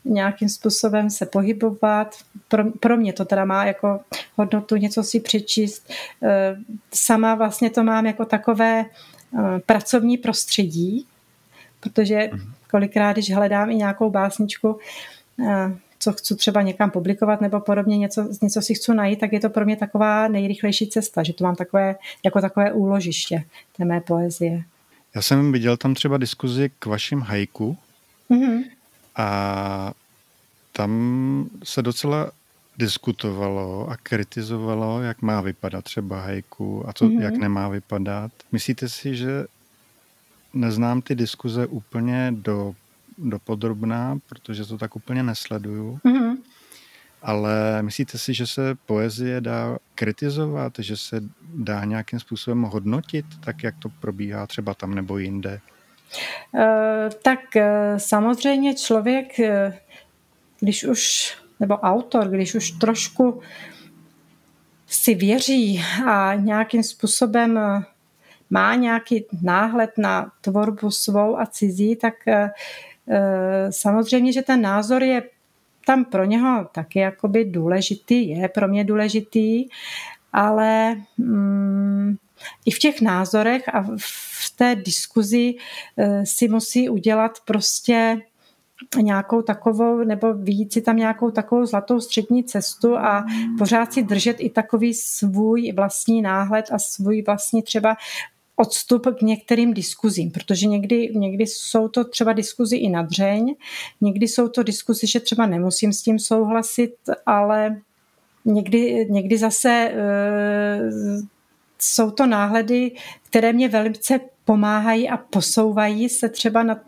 [0.04, 2.16] nějakým způsobem se pohybovat.
[2.48, 4.00] Pro, pro mě to teda má jako
[4.36, 5.92] hodnotu něco si přečíst.
[6.22, 6.56] E,
[6.94, 8.86] sama vlastně to mám jako takové e,
[9.66, 11.06] pracovní prostředí,
[11.80, 12.52] protože mhm.
[12.70, 14.78] kolikrát, když hledám i nějakou básničku,
[16.04, 19.50] co chci třeba někam publikovat nebo podobně, něco, něco si chci najít, tak je to
[19.50, 23.44] pro mě taková nejrychlejší cesta, že to mám takové, jako takové úložiště
[23.76, 24.62] té mé poezie.
[25.14, 27.78] Já jsem viděl tam třeba diskuzi k vašim hajku
[28.30, 28.64] mm-hmm.
[29.16, 29.92] a
[30.72, 32.30] tam se docela
[32.78, 37.20] diskutovalo a kritizovalo, jak má vypadat třeba hajku a co, mm-hmm.
[37.22, 38.32] jak nemá vypadat.
[38.52, 39.46] Myslíte si, že
[40.54, 42.74] neznám ty diskuze úplně do
[43.18, 45.98] dopodrobná, protože to tak úplně nesleduju.
[46.04, 46.36] Mm-hmm.
[47.24, 51.20] Ale myslíte si, že se poezie dá kritizovat, že se
[51.54, 55.60] dá nějakým způsobem hodnotit, tak jak to probíhá třeba tam nebo jinde?
[56.52, 56.62] Uh,
[57.22, 57.62] tak uh,
[57.96, 59.74] samozřejmě člověk, uh,
[60.60, 63.40] když už, nebo autor, když už trošku
[64.86, 67.60] si věří a nějakým způsobem
[68.50, 72.14] má nějaký náhled na tvorbu svou a cizí, tak
[73.08, 75.22] Eh, samozřejmě, že ten názor je
[75.86, 79.68] tam pro něho taky jakoby důležitý, je pro mě důležitý,
[80.32, 82.16] ale mm,
[82.66, 85.54] i v těch názorech a v té diskuzi
[85.96, 88.20] eh, si musí udělat prostě
[88.96, 93.24] nějakou takovou, nebo vidět si tam nějakou takovou zlatou střední cestu a
[93.58, 97.96] pořád si držet i takový svůj vlastní náhled a svůj vlastní třeba
[98.56, 103.54] odstup k některým diskuzím, protože někdy, někdy jsou to třeba diskuzi i na dřeň,
[104.00, 106.94] někdy jsou to diskuzi, že třeba nemusím s tím souhlasit,
[107.26, 107.80] ale
[108.44, 110.80] někdy, někdy zase e,
[111.78, 112.92] jsou to náhledy,
[113.26, 116.80] které mě velice pomáhají a posouvají se třeba na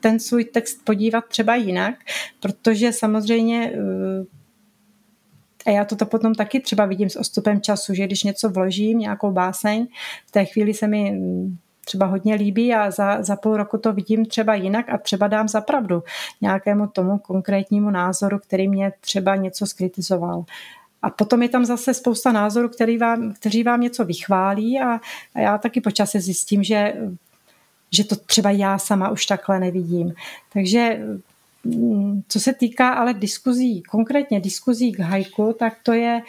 [0.00, 1.94] ten svůj text podívat třeba jinak,
[2.40, 3.78] protože samozřejmě e,
[5.66, 9.32] a já to potom taky třeba vidím s ostupem času, že když něco vložím, nějakou
[9.32, 9.86] báseň,
[10.26, 13.92] v té chvíli se mi mm, třeba hodně líbí a za, za půl roku to
[13.92, 16.02] vidím třeba jinak a třeba dám za pravdu
[16.40, 20.44] nějakému tomu konkrétnímu názoru, který mě třeba něco skritizoval.
[21.02, 25.00] A potom je tam zase spousta názorů, který vám, kteří vám něco vychválí a,
[25.34, 26.94] a já taky počase zjistím, že,
[27.90, 30.14] že to třeba já sama už takhle nevidím.
[30.52, 31.00] Takže
[32.28, 36.22] co se týká ale diskuzí, konkrétně diskuzí k hajku, tak to je,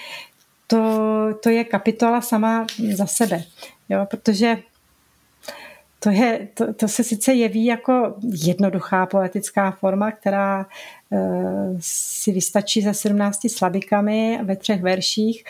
[0.67, 0.79] to,
[1.43, 3.43] to je kapitola sama za sebe.
[3.89, 4.57] Jo, protože
[5.99, 8.15] to, je, to, to se sice jeví jako
[8.45, 10.65] jednoduchá poetická forma, která
[11.11, 11.17] e,
[11.79, 15.43] si vystačí se 17 slabikami ve třech verších,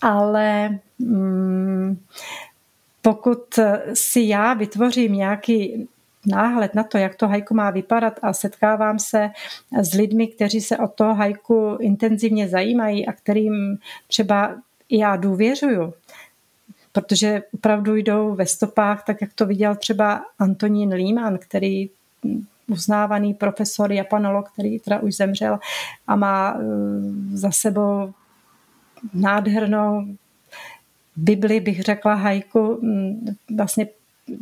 [0.00, 1.98] ale mm,
[3.02, 3.58] pokud
[3.94, 5.88] si já vytvořím nějaký
[6.26, 9.30] náhled na to, jak to hajku má vypadat a setkávám se
[9.82, 14.56] s lidmi, kteří se o to hajku intenzivně zajímají a kterým třeba
[14.90, 15.94] já důvěřuju,
[16.92, 21.90] protože opravdu jdou ve stopách, tak jak to viděl třeba Antonín Líman, který
[22.68, 25.58] uznávaný profesor japanolog, který teda už zemřel
[26.06, 26.62] a má eh,
[27.36, 28.12] za sebou
[29.14, 30.06] nádhernou
[31.16, 33.88] Bibli, bych řekla, hajku, mm, vlastně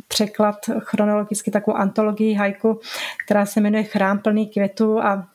[0.07, 2.79] překlad chronologicky takovou antologii hajku,
[3.25, 5.27] která se jmenuje Chrám plný květu a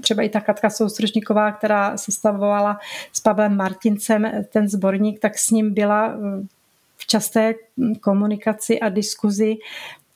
[0.00, 2.78] třeba i ta Katka Soustružníková, která sestavovala
[3.12, 6.16] s Pavlem Martincem ten sborník, tak s ním byla
[6.96, 7.54] v časté
[8.00, 9.56] komunikaci a diskuzi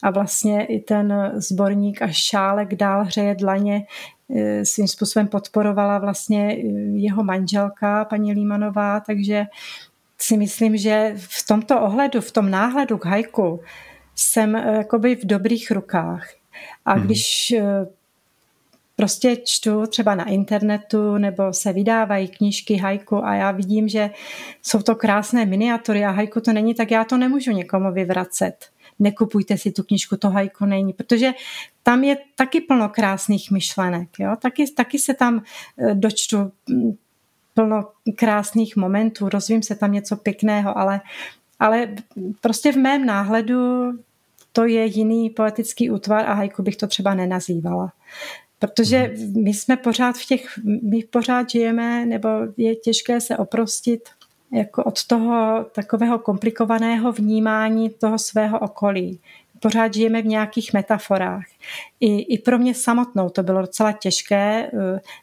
[0.02, 3.86] a vlastně i ten sborník a šálek dál hřeje dlaně
[4.30, 6.56] e, svým způsobem podporovala vlastně
[6.92, 9.46] jeho manželka, paní Límanová, takže
[10.20, 13.60] si myslím, že v tomto ohledu, v tom náhledu k hajku
[14.14, 16.28] jsem eh, jakoby v dobrých rukách.
[16.84, 17.04] A hmm.
[17.04, 17.86] když eh,
[18.96, 24.10] prostě čtu třeba na internetu nebo se vydávají knížky hajku a já vidím, že
[24.62, 28.66] jsou to krásné miniatury a hajku to není, tak já to nemůžu někomu vyvracet.
[28.98, 31.32] Nekupujte si tu knížku, to hajku není, protože
[31.82, 34.08] tam je taky plno krásných myšlenek.
[34.18, 34.36] Jo?
[34.42, 35.42] Taky, taky se tam
[35.78, 36.96] eh, dočtu hm,
[37.58, 41.00] plno krásných momentů, rozvím se tam něco pěkného, ale,
[41.58, 41.94] ale
[42.40, 43.92] prostě v mém náhledu
[44.52, 47.92] to je jiný poetický útvar a hajku bych to třeba nenazývala.
[48.58, 54.08] Protože my jsme pořád v těch, my pořád žijeme, nebo je těžké se oprostit
[54.52, 59.20] jako od toho takového komplikovaného vnímání toho svého okolí.
[59.60, 61.44] Pořád žijeme v nějakých metaforách.
[62.00, 64.80] I, I pro mě samotnou to bylo docela těžké uh,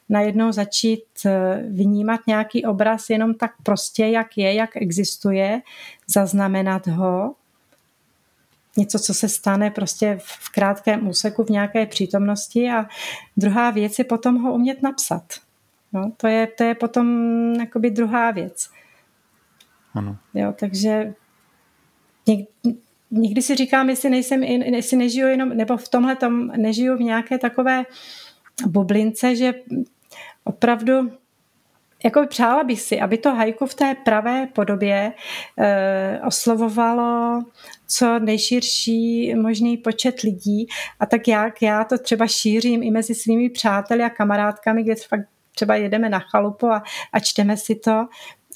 [0.08, 1.32] najednou začít uh,
[1.76, 5.62] vnímat nějaký obraz jenom tak prostě, jak je, jak existuje,
[6.06, 7.34] zaznamenat ho
[8.76, 12.86] něco, co se stane prostě v krátkém úseku v nějaké přítomnosti a
[13.36, 15.22] druhá věc je potom ho umět napsat.
[15.92, 17.06] No, to, je, to je potom
[17.54, 18.70] jakoby druhá věc.
[19.94, 20.16] Ano.
[20.34, 21.14] Jo, takže
[22.26, 22.48] něk,
[23.16, 27.38] někdy si říkám, jestli, nejsem, jestli nežiju jenom, nebo v tomhle tom nežiju v nějaké
[27.38, 27.84] takové
[28.66, 29.54] bublince, že
[30.44, 31.10] opravdu
[32.04, 35.12] jako přála bych si, aby to hajku v té pravé podobě
[35.58, 37.42] e, oslovovalo
[37.86, 40.66] co nejširší možný počet lidí.
[41.00, 45.28] A tak jak já to třeba šířím i mezi svými přáteli a kamarádkami, kde fakt
[45.54, 48.06] třeba jedeme na chalupu a, a čteme si to,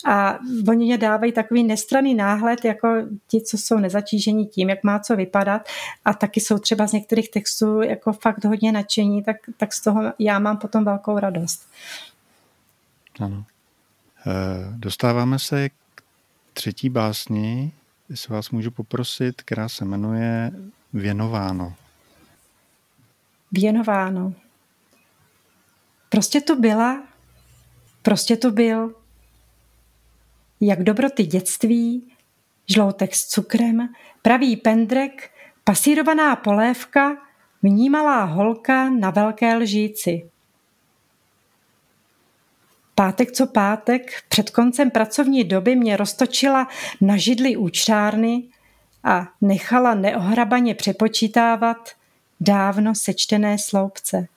[0.07, 0.38] a
[0.68, 2.88] oni mě dávají takový nestraný náhled, jako
[3.28, 5.68] ti, co jsou nezatížení tím, jak má co vypadat
[6.05, 10.03] a taky jsou třeba z některých textů jako fakt hodně nadšení, tak, tak z toho
[10.18, 11.68] já mám potom velkou radost.
[13.20, 13.44] Ano.
[14.26, 14.32] E,
[14.76, 16.03] dostáváme se k
[16.53, 17.72] třetí básni,
[18.09, 20.53] jestli vás můžu poprosit, která se jmenuje
[20.92, 21.74] Věnováno.
[23.53, 24.34] Věnováno.
[26.09, 27.03] Prostě to byla,
[28.03, 28.94] prostě to byl,
[30.61, 32.12] jak dobroty dětství,
[32.66, 33.88] žloutek s cukrem,
[34.22, 35.30] pravý pendrek,
[35.64, 37.16] pasírovaná polévka,
[37.62, 40.30] vnímalá holka na velké lžíci.
[42.94, 46.68] Pátek co pátek, před koncem pracovní doby mě roztočila
[47.00, 48.42] na židli účtárny
[49.04, 51.90] a nechala neohrabaně přepočítávat
[52.40, 54.28] dávno sečtené sloupce.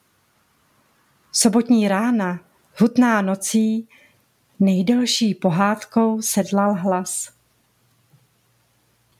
[1.31, 2.39] Sobotní rána,
[2.79, 3.87] hutná nocí,
[4.59, 7.33] nejdelší pohádkou sedlal hlas.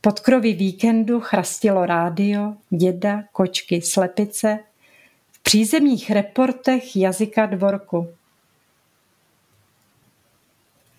[0.02, 4.60] Pod krovy víkendu chrastilo rádio, děda, kočky, slepice,
[5.32, 8.08] v přízemních reportech jazyka dvorku.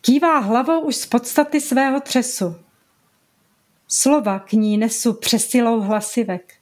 [0.01, 2.57] Kývá hlavou už z podstaty svého třesu.
[3.89, 6.55] Slova k ní nesu přesilou hlasivek.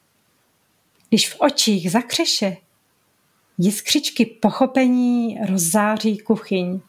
[1.09, 2.57] Když v očích zakřeše,
[3.59, 6.81] jiskřičky pochopení rozzáří kuchyň.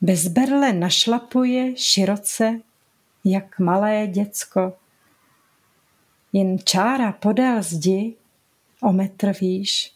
[0.00, 2.60] Bez berle našlapuje široce,
[3.24, 4.76] jak malé děcko.
[6.32, 8.14] Jen čára podél zdi
[8.82, 9.92] o metr výš.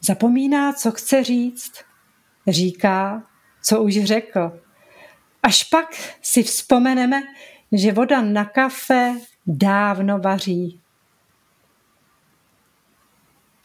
[0.00, 1.72] Zapomíná, co chce říct,
[2.48, 3.22] říká,
[3.62, 4.60] co už řekl.
[5.42, 5.86] Až pak
[6.22, 7.22] si vzpomeneme,
[7.72, 10.80] že voda na kafe dávno vaří.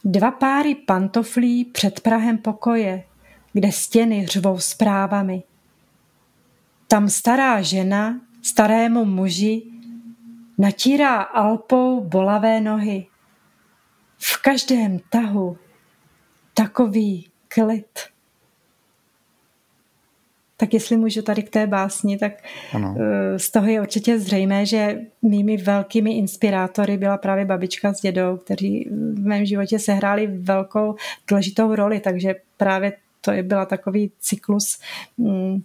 [0.08, 3.04] Dva páry pantoflí před Prahem pokoje,
[3.52, 5.42] kde stěny řvou zprávami.
[6.88, 9.62] Tam stará žena starému muži
[10.58, 13.06] natírá alpou bolavé nohy.
[14.18, 15.58] V každém tahu
[16.54, 17.98] takový klid.
[20.56, 22.32] Tak jestli můžu tady k té básni, tak
[22.72, 22.96] ano.
[22.98, 28.36] Eh, z toho je určitě zřejmé, že mými velkými inspirátory byla právě babička s dědou,
[28.36, 30.94] kteří v mém životě sehráli velkou
[31.28, 34.78] důležitou roli, takže právě to je byla takový cyklus
[35.18, 35.62] mm,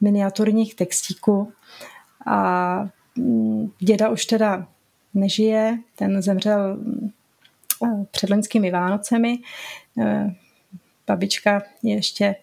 [0.00, 1.52] miniaturních textíků.
[2.26, 4.66] A mm, děda už teda
[5.14, 6.78] nežije, ten zemřel
[7.84, 9.38] eh, před loňskými Vánocemi,
[9.98, 10.34] Eh,
[11.06, 12.34] babička je ještě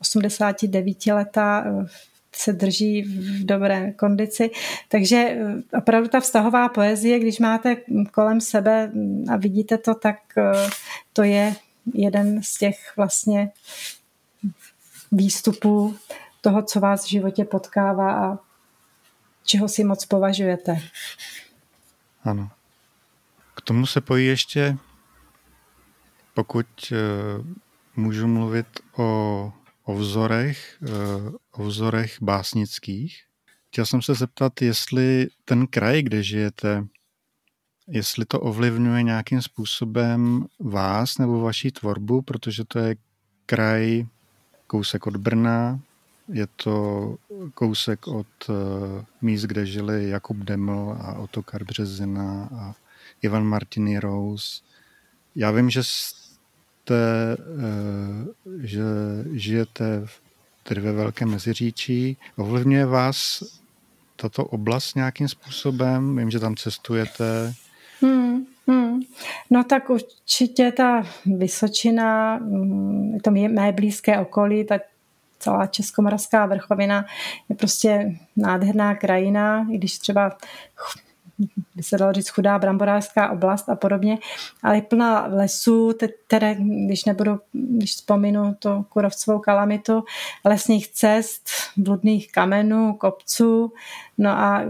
[0.00, 1.86] 89 letá, eh,
[2.32, 4.50] se drží v dobré kondici.
[4.88, 7.76] Takže eh, opravdu ta vztahová poezie, když máte
[8.10, 8.92] kolem sebe
[9.32, 10.16] a vidíte to, tak
[11.12, 11.54] to je
[11.94, 13.50] jeden z těch vlastně
[15.12, 15.96] výstupů
[16.40, 18.38] toho, co vás v životě potkává a
[19.44, 20.80] čeho si moc považujete.
[22.24, 22.50] Ano.
[23.54, 24.78] K tomu se pojí ještě
[26.34, 26.96] pokud eh,
[27.96, 29.52] můžu mluvit o,
[29.90, 33.22] o vzorech, eh, o vzorech básnických,
[33.68, 36.86] chtěl jsem se zeptat, jestli ten kraj, kde žijete,
[37.88, 42.96] jestli to ovlivňuje nějakým způsobem vás nebo vaší tvorbu, protože to je
[43.46, 44.06] kraj
[44.66, 45.80] kousek od Brna,
[46.32, 47.16] je to
[47.54, 48.54] kousek od uh,
[49.20, 52.74] míst, kde žili Jakub Deml a Otokar Březina a
[53.22, 54.62] Ivan Martiny Rose.
[55.34, 55.82] Já vím, že
[56.90, 58.82] jste, eh, že
[59.32, 60.06] žijete
[60.62, 62.16] tedy ve Velkém Meziříčí.
[62.36, 63.42] Ovlivňuje vás
[64.16, 66.16] tato oblast nějakým způsobem?
[66.16, 67.54] Vím, že tam cestujete.
[68.00, 69.00] Hmm, hmm.
[69.50, 74.78] No tak určitě ta Vysočina, mm, to je mé blízké okolí, ta
[75.38, 77.04] celá Českomoravská vrchovina
[77.48, 80.38] je prostě nádherná krajina, i když třeba
[81.74, 84.18] by se dalo říct chudá bramborářská oblast a podobně,
[84.62, 85.92] ale je plná lesů,
[86.26, 90.04] které, když nebudu, když vzpominu to kurovcovou kalamitu,
[90.44, 93.72] lesních cest, bludných kamenů, kopců.
[94.18, 94.62] No a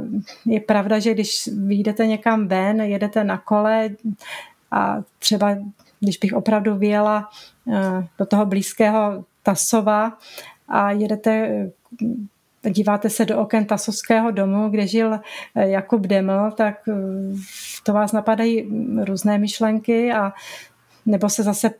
[0.46, 3.90] je pravda, že když vyjdete někam ven, jedete na kole
[4.70, 5.56] a třeba
[6.00, 7.30] když bych opravdu vyjela
[7.72, 10.18] eh, do toho blízkého Tasova
[10.68, 11.66] a jedete
[12.68, 15.20] díváte se do oken Tasovského domu, kde žil eh,
[15.68, 16.94] Jakub Deml, tak eh,
[17.84, 18.68] to vás napadají
[19.04, 20.32] různé myšlenky a
[21.06, 21.70] nebo se zase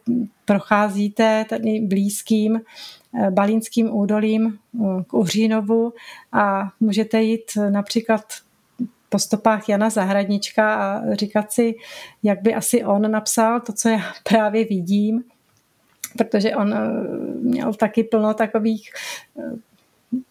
[0.44, 4.58] procházíte tady blízkým eh, Balínským údolím
[5.06, 5.92] k Uhřínovu
[6.32, 8.22] a můžete jít například
[9.08, 11.74] po stopách Jana Zahradnička a říkat si,
[12.22, 15.24] jak by asi on napsal to, co já právě vidím,
[16.18, 16.74] protože on
[17.42, 18.90] měl taky plno takových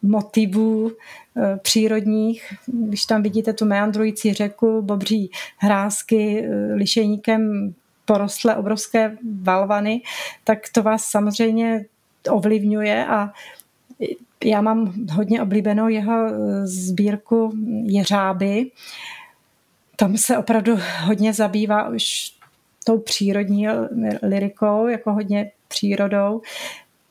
[0.02, 2.54] motivů eh, přírodních.
[2.66, 7.74] Když tam vidíte tu meandrující řeku, bobří hrázky, eh, lišejníkem
[8.06, 10.02] porostlé obrovské valvany,
[10.44, 11.86] tak to vás samozřejmě
[12.30, 13.34] ovlivňuje a
[14.44, 17.54] já mám hodně oblíbenou jeho eh, sbírku
[17.84, 18.72] Jeřáby.
[19.96, 22.34] Tam se opravdu hodně zabývá už
[22.84, 23.68] tou přírodní
[24.22, 26.42] lirikou, jako hodně přírodou,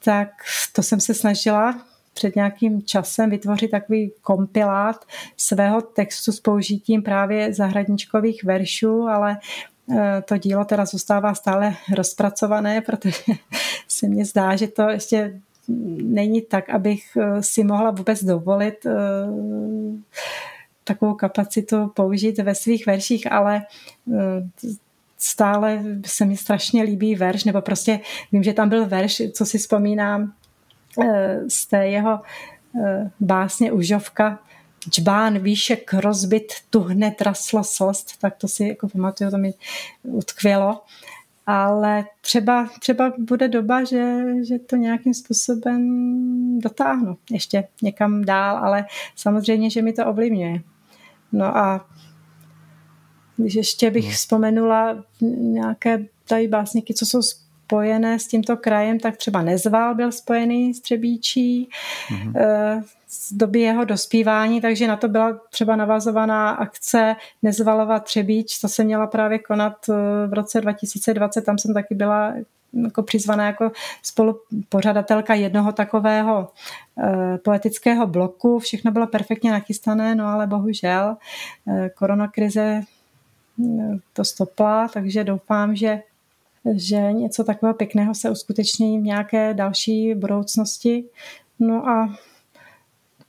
[0.04, 0.28] tak
[0.72, 1.88] to jsem se snažila
[2.18, 5.04] před nějakým časem vytvořit takový kompilát
[5.36, 9.38] svého textu s použitím právě zahradničkových veršů, ale
[9.92, 13.22] eh, to dílo teda zůstává stále rozpracované, protože
[13.88, 15.40] se mně zdá, že to ještě
[16.02, 18.92] není tak, abych eh, si mohla vůbec dovolit eh,
[20.84, 23.62] takovou kapacitu použít ve svých verších, ale
[25.18, 28.00] stále se mi strašně líbí verš, nebo prostě
[28.32, 30.32] vím, že tam byl verš, co si vzpomínám,
[31.48, 32.20] z té jeho
[32.84, 34.38] eh, básně Užovka
[34.88, 39.54] Džbán výšek rozbit, tu hned raslo slst, tak to si jako pamatuju, to mi
[40.02, 40.82] utkvělo.
[41.46, 48.86] Ale třeba, třeba bude doba, že, že to nějakým způsobem dotáhnu ještě někam dál, ale
[49.16, 50.62] samozřejmě, že mi to ovlivňuje.
[51.32, 51.88] No a
[53.36, 54.10] když ještě bych no.
[54.10, 55.04] vzpomenula
[55.38, 57.20] nějaké tady básníky, co jsou
[57.68, 61.68] spojené s tímto krajem, tak třeba Nezval byl spojený s Třebíčí
[62.08, 62.82] mm-hmm.
[63.08, 68.84] z doby jeho dospívání, takže na to byla třeba navazovaná akce Nezvalova Třebíč, to se
[68.84, 69.92] měla právě konat eh,
[70.26, 72.34] v roce 2020, tam jsem taky byla
[72.84, 76.48] jako přizvaná jako spolupořadatelka jednoho takového
[76.98, 78.58] eh, poetického bloku.
[78.58, 81.16] Všechno bylo perfektně nachystané, no ale bohužel
[81.94, 82.82] koronakrize
[84.12, 86.02] to stopla, takže doufám, že
[86.74, 91.04] že něco takového pěkného se uskuteční v nějaké další budoucnosti.
[91.58, 92.16] No a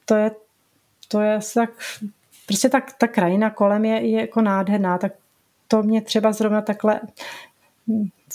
[0.05, 0.31] to je,
[1.07, 1.69] to je tak,
[2.45, 5.13] prostě tak, ta krajina kolem je, je jako nádherná, tak
[5.67, 7.01] to mě třeba zrovna takhle,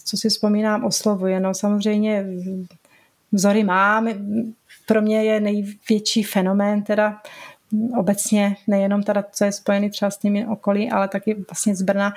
[0.05, 1.41] co si vzpomínám, oslovuje.
[1.41, 2.27] No samozřejmě
[3.33, 4.09] vzory mám,
[4.87, 7.21] pro mě je největší fenomén teda
[7.99, 12.15] obecně, nejenom teda, co je spojený třeba s těmi okolí, ale taky vlastně z Brna,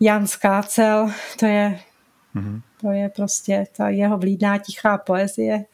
[0.00, 1.80] Jan Skácel, to je,
[2.34, 2.60] mm-hmm.
[2.80, 5.64] to je prostě ta jeho vlídná tichá poezie,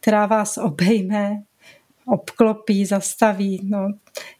[0.00, 1.42] která vás obejme,
[2.06, 3.60] obklopí, zastaví.
[3.64, 3.88] No,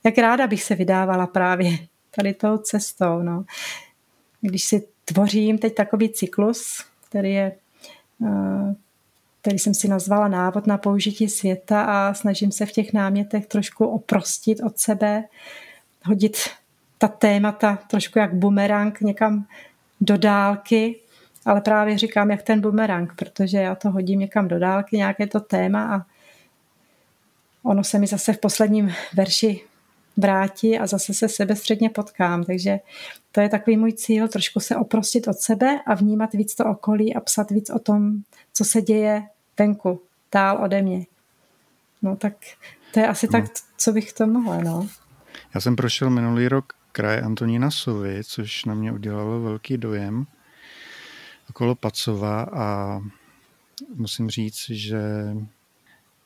[0.05, 1.79] jak ráda bych se vydávala právě
[2.17, 3.19] tady tou cestou.
[3.23, 3.45] No.
[4.41, 7.53] Když si tvořím teď takový cyklus, který je
[8.27, 8.75] eh,
[9.45, 13.87] který jsem si nazvala návod na použití světa a snažím se v těch námětech trošku
[13.87, 15.25] oprostit od sebe,
[16.05, 16.37] hodit
[16.99, 19.47] ta témata trošku jak bumerang někam
[20.01, 21.01] do dálky,
[21.45, 25.41] ale právě říkám, jak ten bumerang, protože já to hodím někam do dálky, nějaké to
[25.41, 26.07] téma a
[27.63, 29.61] ono se mi zase v posledním verši
[30.17, 32.45] vrátí a zase se sebestředně potkám.
[32.45, 32.79] Takže
[33.33, 37.15] to je takový můj cíl, trošku se oprostit od sebe a vnímat víc to okolí
[37.15, 38.13] a psat víc o tom,
[38.53, 39.23] co se děje
[39.59, 41.07] venku, dál ode mě.
[42.03, 42.35] No tak
[42.93, 43.33] to je asi no.
[43.33, 43.45] tak,
[43.77, 44.89] co bych to mohla, no.
[45.55, 50.27] Já jsem prošel minulý rok kraje Antonína Sovy, což na mě udělalo velký dojem
[51.51, 53.01] okolo Pacova a
[53.95, 55.03] musím říct, že,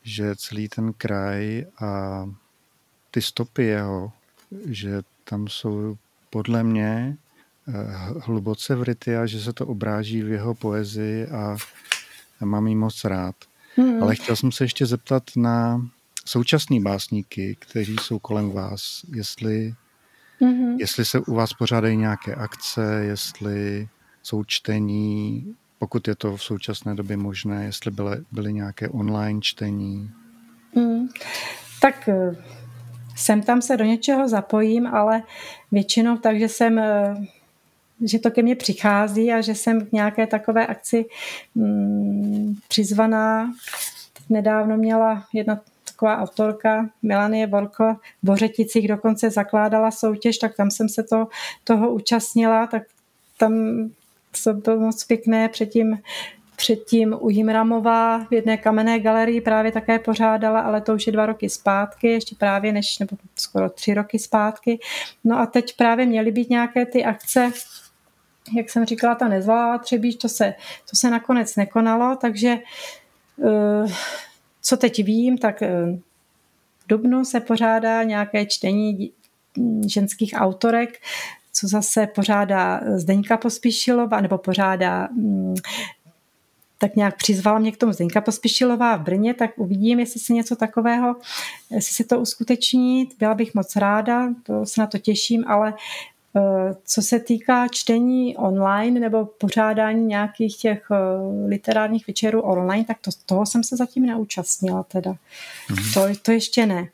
[0.03, 2.25] že celý ten kraj a
[3.11, 4.13] ty stopy jeho,
[4.67, 5.97] že tam jsou
[6.31, 7.17] podle mě
[7.69, 7.73] eh,
[8.21, 11.57] hluboce vryty a že se to obráží v jeho poezii a
[12.41, 13.35] mám jí moc rád.
[13.77, 14.03] Hmm.
[14.03, 15.87] Ale chtěl jsem se ještě zeptat na
[16.25, 19.75] současné básníky, kteří jsou kolem vás, jestli
[20.41, 20.77] Mm-hmm.
[20.79, 23.89] Jestli se u vás pořádají nějaké akce, jestli
[24.29, 25.45] součtení,
[25.79, 30.11] pokud je to v současné době možné, jestli byly, byly nějaké online čtení?
[30.75, 31.09] Hmm.
[31.81, 32.37] Tak eh,
[33.17, 35.23] sem tam se do něčeho zapojím, ale
[35.73, 37.15] většinou tak, že jsem eh,
[38.05, 41.05] že to ke mně přichází a že jsem k nějaké takové akci
[41.57, 43.53] hmm, přizvaná.
[44.29, 50.89] Nedávno měla jedna taková autorka Melanie Volko v Bořeticích dokonce zakládala soutěž, tak tam jsem
[50.89, 51.27] se to,
[51.65, 52.83] toho účastnila, tak
[53.39, 53.53] tam
[54.45, 55.49] to bylo moc pěkné.
[55.49, 55.99] Předtím,
[56.57, 61.27] předtím u Jimramová v jedné kamenné galerii právě také pořádala, ale to už je dva
[61.27, 64.79] roky zpátky, ještě právě než, nebo skoro tři roky zpátky.
[65.25, 67.53] No a teď právě měly být nějaké ty akce,
[68.57, 70.55] jak jsem říkala, ta nezvalá třebíč, to se,
[70.91, 72.59] to se nakonec nekonalo, takže
[73.45, 73.87] eh,
[74.63, 75.99] co teď vím, tak eh,
[76.79, 79.13] v Dubnu se pořádá nějaké čtení
[79.87, 80.91] ženských autorek,
[81.53, 85.55] co zase pořádá Zdeňka Pospíšilová, nebo pořádá mm,
[86.79, 90.57] tak nějak přizvala mě k tomu Zdeňka Pospíšilová v Brně, tak uvidím, jestli se něco
[90.57, 91.17] takového,
[91.71, 93.09] jestli se to uskuteční.
[93.19, 95.75] Byla bych moc ráda, to se na to těším, ale
[96.37, 100.97] Eh, co se týká čtení online nebo pořádání nějakých těch eh,
[101.49, 105.15] literárních večerů online, tak to, toho jsem se zatím neúčastnila teda.
[105.71, 105.95] Mm-hmm.
[105.95, 106.89] To, to ještě ne.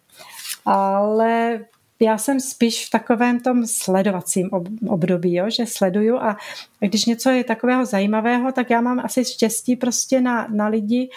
[0.65, 1.61] Ale
[2.01, 4.51] já jsem spíš v takovém tom sledovacím
[4.89, 6.37] období, jo, že sleduju a
[6.81, 11.11] když něco je takového zajímavého, tak já mám asi štěstí prostě na, na lidi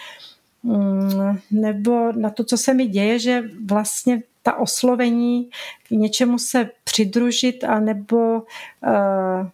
[0.63, 5.49] mm, nebo na to, co se mi děje, že vlastně ta oslovení,
[5.87, 9.47] k něčemu se přidružit a nebo uh,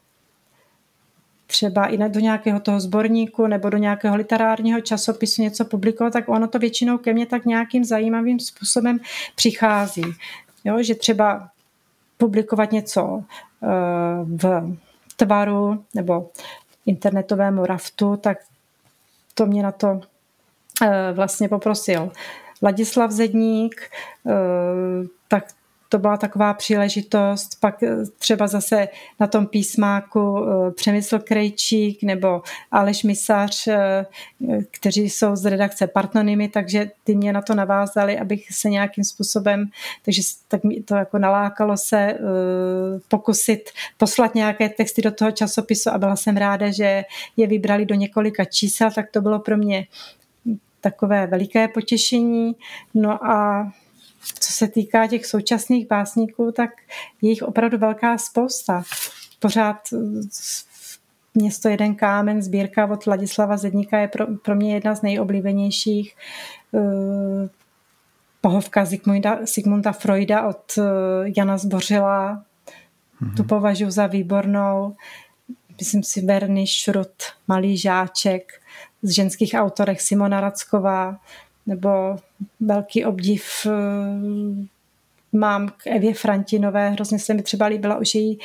[1.48, 6.48] třeba i do nějakého toho sborníku nebo do nějakého literárního časopisu něco publikovat, tak ono
[6.48, 9.00] to většinou ke mně tak nějakým zajímavým způsobem
[9.36, 10.04] přichází.
[10.64, 11.50] Jo, že třeba
[12.18, 13.24] publikovat něco uh,
[14.38, 14.78] v
[15.16, 16.30] tvaru nebo
[16.86, 18.38] internetovému raftu, tak
[19.34, 20.00] to mě na to uh,
[21.14, 22.12] vlastně poprosil
[22.64, 23.90] Ladislav Zedník,
[24.28, 25.44] eh, tak
[25.94, 27.60] to byla taková příležitost.
[27.60, 28.88] Pak eh, třeba zase
[29.20, 32.42] na tom písmáku eh, Přemysl Krejčík nebo
[32.72, 33.68] Aleš Misař,
[34.72, 39.66] kteří jsou z redakce Partnonymy, takže ty mě na to navázali, abych se nějakým způsobem,
[40.06, 42.18] takže tak mi to jako nalákalo se
[43.08, 47.04] pokusit poslat nějaké texty do toho časopisu a byla jsem ráda, že
[47.38, 49.88] je vybrali do několika čísel, tak to bylo pro mě
[50.82, 52.56] takové veliké potěšení.
[52.94, 53.72] No a
[54.40, 56.70] co se týká těch současných básníků, tak
[57.22, 58.84] je jich opravdu velká spousta.
[59.40, 59.78] Pořád
[61.36, 66.16] Město jeden kámen, sbírka od Ladislava Zedníka je pro, pro mě jedna z nejoblíbenějších.
[66.76, 67.50] Eh,
[68.42, 70.84] pohovka Sigmunda, Sigmunda Freuda od eh,
[71.38, 72.44] Jana Zbořila,
[73.22, 73.36] mm-hmm.
[73.36, 74.96] tu považuji za výbornou.
[75.80, 78.54] Myslím si Berny Šrut, Malý žáček,
[79.02, 81.20] z ženských autorech Simona Racková,
[81.66, 82.18] nebo
[82.60, 83.72] velký obdiv eh,
[85.34, 88.40] mám k Evě Frantinové, hrozně se mi třeba líbila už její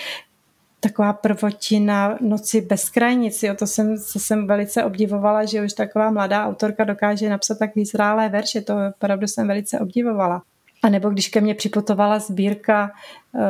[0.81, 3.43] taková prvotina Noci bez krajnic.
[3.43, 7.75] Jo, to, jsem, to jsem velice obdivovala, že už taková mladá autorka dokáže napsat tak
[7.75, 8.61] výzrálé verše.
[8.61, 10.43] To opravdu jsem velice obdivovala.
[10.83, 12.91] A nebo když ke mně připutovala sbírka
[13.33, 13.43] uh,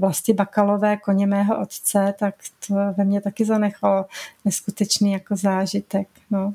[0.00, 2.34] vlasti Bakalové koně mého otce, tak
[2.68, 4.06] to ve mně taky zanechalo
[4.44, 6.08] neskutečný jako zážitek.
[6.30, 6.54] No.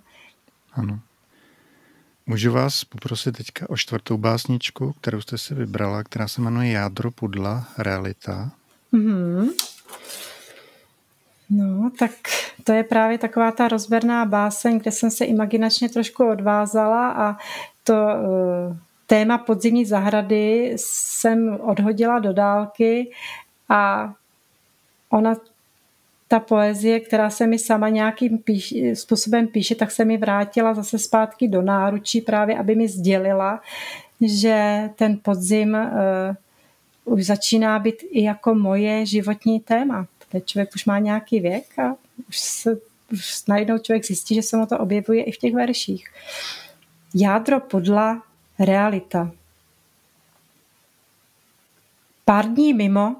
[0.73, 0.99] Ano.
[2.29, 7.11] Můžu vás poprosit teďka o čtvrtou básničku, kterou jste si vybrala, která se jmenuje Jádro
[7.11, 8.51] pudla, realita.
[8.93, 9.49] Mm-hmm.
[11.49, 12.11] No, tak
[12.63, 17.37] to je právě taková ta rozberná báseň, kde jsem se imaginačně trošku odvázala a
[17.83, 23.11] to uh, téma podzimní zahrady jsem odhodila do dálky
[23.69, 24.13] a
[25.09, 25.35] ona
[26.27, 30.99] ta poezie, která se mi sama nějakým píš, způsobem píše, tak se mi vrátila zase
[30.99, 33.61] zpátky do náručí právě, aby mi sdělila,
[34.21, 35.73] že ten podzim
[37.05, 40.07] uh, už začíná být i jako moje životní téma.
[40.29, 41.95] Teď člověk už má nějaký věk a
[42.29, 42.77] už, se,
[43.11, 46.07] už najednou člověk zjistí, že se mu to objevuje i v těch verších.
[47.15, 48.23] Jádro podla
[48.59, 49.31] realita.
[52.25, 53.15] Pár dní mimo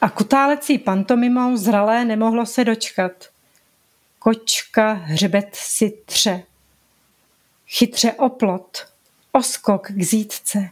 [0.00, 3.12] a kutálecí pantomimou zralé nemohlo se dočkat.
[4.18, 6.42] Kočka hřbet si tře.
[7.66, 8.88] Chytře oplot,
[9.32, 10.68] oskok k zítce.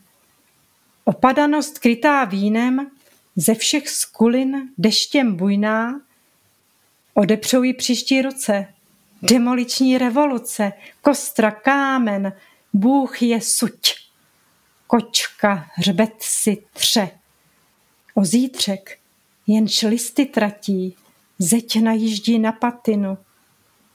[1.04, 2.90] Opadanost krytá vínem,
[3.36, 6.00] ze všech skulin deštěm bujná,
[7.14, 8.66] odepřou jí příští roce.
[9.22, 10.72] Demoliční revoluce,
[11.02, 12.32] kostra, kámen,
[12.72, 13.94] Bůh je suť.
[14.86, 17.10] Kočka hřbet si tře.
[18.14, 18.98] O zítřek
[19.46, 20.96] jenž listy tratí,
[21.38, 23.18] zeď najíždí na patinu.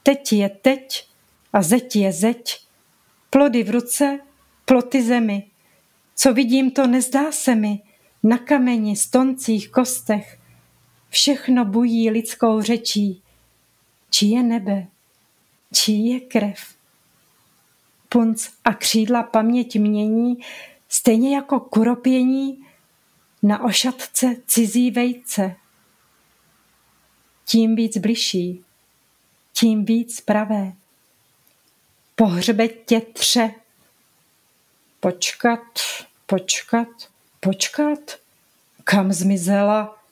[0.04, 1.08] Teď je teď
[1.54, 2.60] a zeď je zeď.
[3.30, 4.20] Plody v ruce,
[4.66, 5.48] ploty zemi.
[6.16, 7.80] Co vidím, to nezdá se mi.
[8.24, 10.40] Na kameni, stoncích, kostech.
[11.10, 13.22] Všechno bují lidskou řečí.
[14.10, 14.88] Či je nebe,
[15.74, 16.60] či je krev.
[18.10, 20.38] Punc a křídla paměť mění,
[20.90, 22.66] stejně jako kuropění
[23.44, 25.56] na ošatce cizí vejce.
[27.46, 28.64] Tím víc bližší,
[29.54, 30.74] tím víc pravé.
[32.16, 33.54] Po hřbetě tře.
[35.00, 35.60] Počkat,
[36.26, 36.88] počkat,
[37.40, 38.00] počkat.
[38.84, 40.04] Kam zmizela?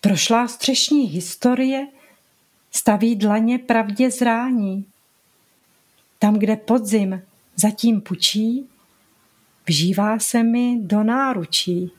[0.00, 1.86] Prošlá střešní historie
[2.70, 4.86] staví dlaně pravdě zrání.
[6.18, 7.22] Tam, kde podzim
[7.56, 8.68] zatím pučí,
[9.66, 11.92] vžívá se mi do náručí.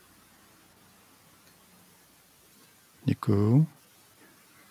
[3.05, 3.68] Děkuju.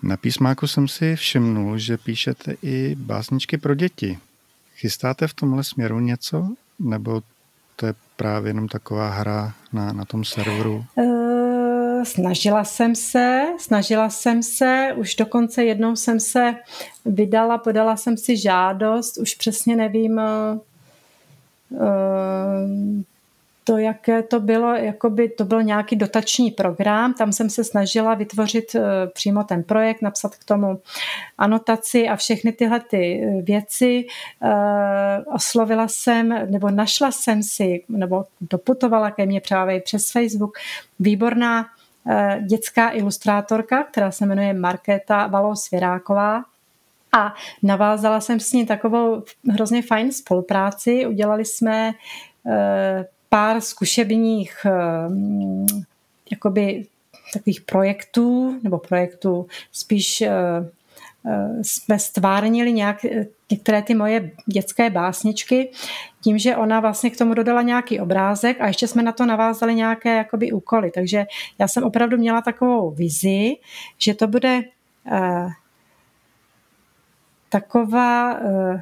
[0.02, 4.18] Na písmáku jsem si všimnul, že píšete i básničky pro děti.
[4.76, 6.48] Chystáte v tomhle směru něco?
[6.78, 7.22] Nebo
[7.76, 10.84] to je právě jenom taková hra na, na tom serveru?
[10.94, 16.54] Uh, snažila jsem se, snažila jsem se, už dokonce jednou jsem se
[17.04, 20.60] vydala, podala jsem si žádost, už přesně nevím, uh,
[23.66, 28.74] to, jaké to bylo, jakoby to byl nějaký dotační program, tam jsem se snažila vytvořit
[28.74, 28.80] eh,
[29.14, 30.80] přímo ten projekt, napsat k tomu
[31.38, 34.06] anotaci a všechny tyhle ty eh, věci.
[34.42, 40.58] Eh, oslovila jsem, nebo našla jsem si, nebo doputovala ke mně právě přes Facebook,
[41.00, 41.66] výborná
[42.46, 46.42] dětská ilustrátorka, která se jmenuje Markéta Valou-Svěráková,
[47.16, 51.06] a navázala jsem s ní takovou hrozně fajn spolupráci.
[51.06, 51.94] Udělali jsme
[53.28, 54.72] pár zkušebních eh,
[56.30, 56.86] jakoby
[57.32, 60.30] takových projektů, nebo projektů spíš eh,
[61.26, 63.06] eh, jsme stvárnili nějak,
[63.50, 65.70] některé ty moje dětské básničky
[66.20, 69.74] tím, že ona vlastně k tomu dodala nějaký obrázek a ještě jsme na to navázali
[69.74, 70.90] nějaké jakoby úkoly.
[70.90, 71.26] Takže
[71.58, 73.56] já jsem opravdu měla takovou vizi,
[73.98, 74.62] že to bude
[77.56, 78.80] taková uh,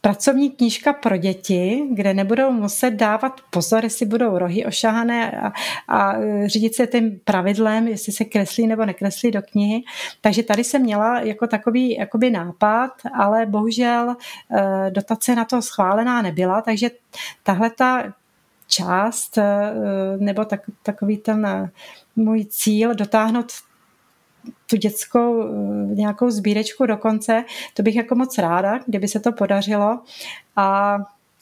[0.00, 5.52] pracovní knížka pro děti, kde nebudou muset dávat pozor, jestli budou rohy ošahané a,
[5.88, 9.82] a e, řídit se tím pravidlem, jestli se kreslí nebo nekreslí do knihy.
[10.20, 14.10] Takže tady jsem měla jako takový jakoby nápad, ale bohužel
[14.50, 16.90] e, dotace na to schválená nebyla, takže
[17.42, 18.14] tahle ta
[18.66, 19.38] část
[20.18, 21.70] nebo tak, takový ten
[22.16, 23.52] můj cíl dotáhnout
[24.70, 27.44] tu dětskou eh, nějakou sbírečku do konce.
[27.74, 30.00] To bych jako moc ráda, kdyby se to podařilo.
[30.56, 30.98] A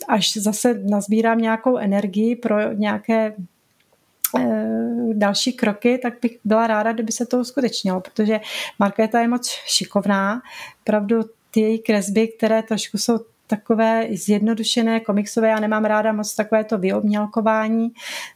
[0.09, 3.35] až zase nazbírám nějakou energii pro nějaké
[4.39, 4.68] eh,
[5.12, 8.41] další kroky, tak bych byla ráda, kdyby se to uskutečnilo, protože
[8.79, 10.43] Markéta je moc šikovná.
[10.85, 11.20] Pravdu
[11.51, 16.79] ty její kresby, které trošku jsou takové zjednodušené komiksové, já nemám ráda moc takové to
[16.79, 17.89] vyobnělkování,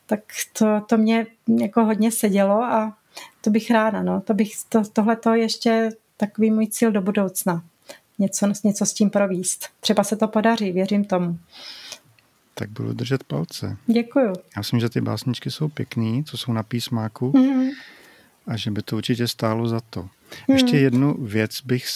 [0.07, 0.21] tak
[0.59, 1.27] to, to mě
[1.61, 2.97] jako hodně sedělo a
[3.45, 4.21] to bych ráda, no.
[4.21, 7.63] To bych, to, tohle to ještě takový můj cíl do budoucna.
[8.19, 9.69] Něco, něco s tím províst.
[9.81, 11.39] Třeba se to podaří, věřím tomu.
[12.55, 13.77] Tak budu držet palce.
[13.87, 14.27] Děkuju.
[14.27, 17.71] Já myslím, že ty básničky jsou pěkný, co jsou na písmáku mm-hmm.
[18.47, 20.03] a že by to určitě stálo za to.
[20.03, 20.53] Mm-hmm.
[20.53, 21.87] Ještě jednu věc bych,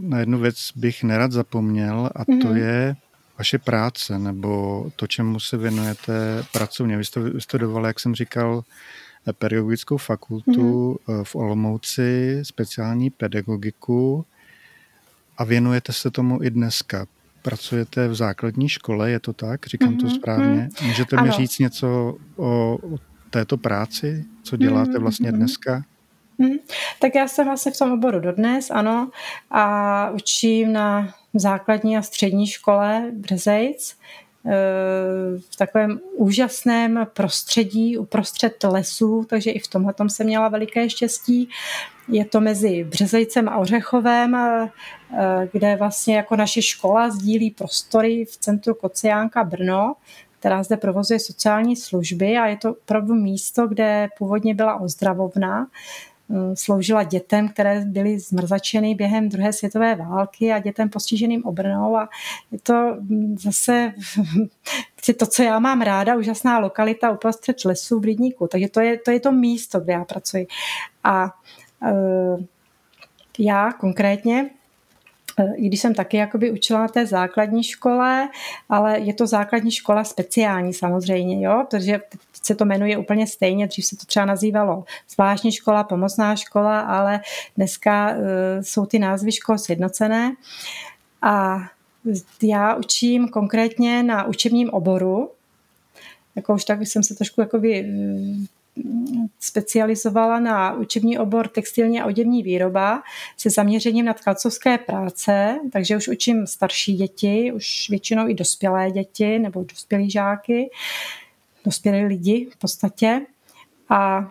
[0.00, 2.42] na jednu věc bych nerad zapomněl a mm-hmm.
[2.42, 2.96] to je
[3.38, 6.96] vaše práce nebo to, čemu se věnujete pracovně.
[6.96, 8.64] Vy jste vystudoval, jak jsem říkal,
[9.32, 11.24] pedagogickou fakultu mm-hmm.
[11.24, 14.26] v Olomouci, speciální pedagogiku
[15.38, 17.06] a věnujete se tomu i dneska.
[17.42, 19.66] Pracujete v základní škole, je to tak?
[19.66, 20.00] Říkám mm-hmm.
[20.00, 20.68] to mhm, správně?
[20.80, 20.88] Mhm.
[20.88, 21.26] Můžete ano.
[21.26, 22.98] mi říct něco o, o
[23.30, 24.24] této práci?
[24.42, 25.84] Co děláte mhm, vlastně dneska?
[26.38, 26.56] Hmm.
[27.00, 29.10] Tak já jsem vlastně v tom oboru dodnes, ano,
[29.50, 33.96] a učím na základní a střední škole Březejc,
[35.50, 41.48] v takovém úžasném prostředí uprostřed lesů, takže i v tomhle jsem měla veliké štěstí.
[42.08, 44.36] Je to mezi Březejcem a Ořechovem,
[45.52, 49.94] kde vlastně jako naše škola sdílí prostory v centru Kociánka Brno,
[50.38, 56.13] která zde provozuje sociální služby a je to opravdu místo, kde původně byla ozdravovna, Eh,
[56.54, 62.08] sloužila dětem, které byly zmrzačeny během druhé světové války a dětem postiženým obrnou a
[62.52, 63.92] je to mm, zase
[65.18, 69.10] to, co já mám ráda, úžasná lokalita uprostřed lesů v Rydníku, takže to je, to
[69.10, 70.46] je to místo, kde já pracuji.
[71.04, 71.34] A
[71.82, 72.40] uh,
[73.38, 74.50] já konkrétně
[75.56, 78.28] i když jsem taky jakoby učila na té základní škole,
[78.68, 82.00] ale je to základní škola speciální samozřejmě, jo, protože
[82.42, 87.20] se to jmenuje úplně stejně, dřív se to třeba nazývalo zvláštní škola, pomocná škola, ale
[87.56, 88.18] dneska uh,
[88.60, 90.34] jsou ty názvy škol sjednocené.
[91.22, 91.60] A
[92.42, 95.30] já učím konkrétně na učebním oboru,
[96.36, 97.86] jako už tak jsem se trošku jakoby
[99.40, 103.02] specializovala na učební obor textilní a oděvní výroba
[103.36, 109.38] se zaměřením na tkalcovské práce, takže už učím starší děti, už většinou i dospělé děti
[109.38, 110.70] nebo dospělí žáky,
[111.64, 113.20] dospělí lidi v podstatě.
[113.88, 114.30] A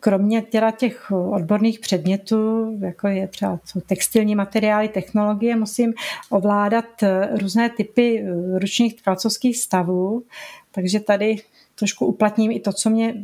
[0.00, 5.94] kromě teda těch odborných předmětů, jako je třeba textilní materiály, technologie, musím
[6.30, 6.84] ovládat
[7.40, 8.24] různé typy
[8.58, 10.22] ručních tkalcovských stavů,
[10.72, 11.36] takže tady
[11.78, 13.14] trošku uplatním i to, co mě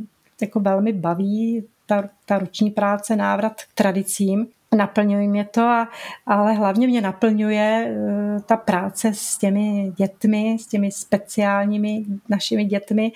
[0.40, 4.46] jako velmi baví, ta, ta ruční práce, návrat k tradicím.
[4.76, 5.88] Naplňuje mě to, a,
[6.26, 13.12] ale hlavně mě naplňuje uh, ta práce s těmi dětmi, s těmi speciálními našimi dětmi,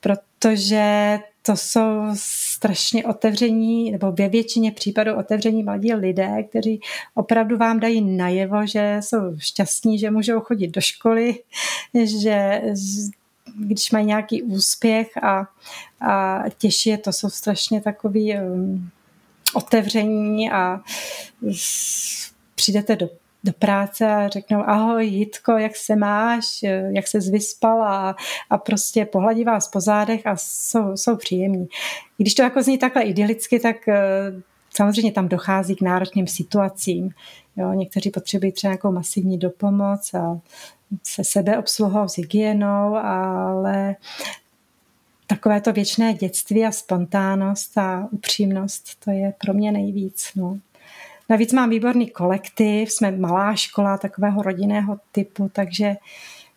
[0.00, 6.80] protože to jsou strašně otevření, nebo ve většině případů otevření mladí lidé, kteří
[7.14, 11.38] opravdu vám dají najevo, že jsou šťastní, že můžou chodit do školy,
[12.04, 12.62] že
[13.56, 15.46] když mají nějaký úspěch a,
[16.00, 18.90] a těší je, to jsou strašně takový um,
[19.54, 20.80] otevření a
[22.54, 23.08] přijdete do,
[23.44, 26.44] do práce a řeknou ahoj Jitko, jak se máš,
[26.90, 28.16] jak se zvyspal a,
[28.50, 31.68] a prostě pohladí vás po zádech a jsou, jsou příjemní.
[32.16, 33.94] Když to jako zní takhle idylicky, tak uh,
[34.74, 37.10] samozřejmě tam dochází k náročným situacím.
[37.56, 40.40] Jo, někteří potřebují třeba nějakou masivní dopomoc a
[41.02, 43.96] se sebeobsluhou, s hygienou, ale
[45.26, 50.30] takové to věčné dětství a spontánnost a upřímnost, to je pro mě nejvíc.
[50.36, 50.58] No.
[51.28, 55.96] Navíc mám výborný kolektiv, jsme malá škola takového rodinného typu, takže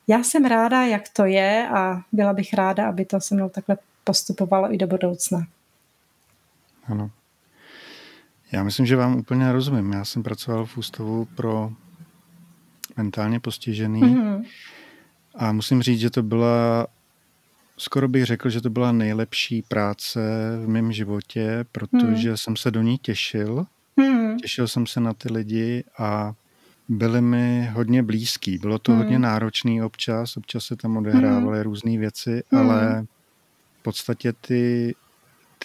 [0.08, 3.78] já jsem ráda, jak to je a byla bych ráda, aby to se mnou takhle
[4.04, 5.48] postupovalo i do budoucna.
[6.86, 7.12] Ano.
[8.52, 9.94] Já myslím, že vám úplně rozumím.
[9.94, 11.72] Já jsem pracoval v ústavu pro
[12.98, 14.02] mentálně postižený.
[14.02, 14.44] Mm-hmm.
[15.36, 16.88] A musím říct, že to byla,
[17.78, 20.20] skoro bych řekl, že to byla nejlepší práce
[20.66, 22.38] v mém životě, protože mm.
[22.38, 23.66] jsem se do ní těšil.
[23.98, 24.38] Mm.
[24.38, 26.34] Těšil jsem se na ty lidi a
[26.90, 28.58] byli mi hodně blízký.
[28.58, 28.98] Bylo to mm.
[28.98, 31.64] hodně náročný občas, občas se tam odehrávaly mm.
[31.64, 32.60] různé věci, mm.
[32.60, 33.06] ale
[33.80, 34.96] v podstatě ty,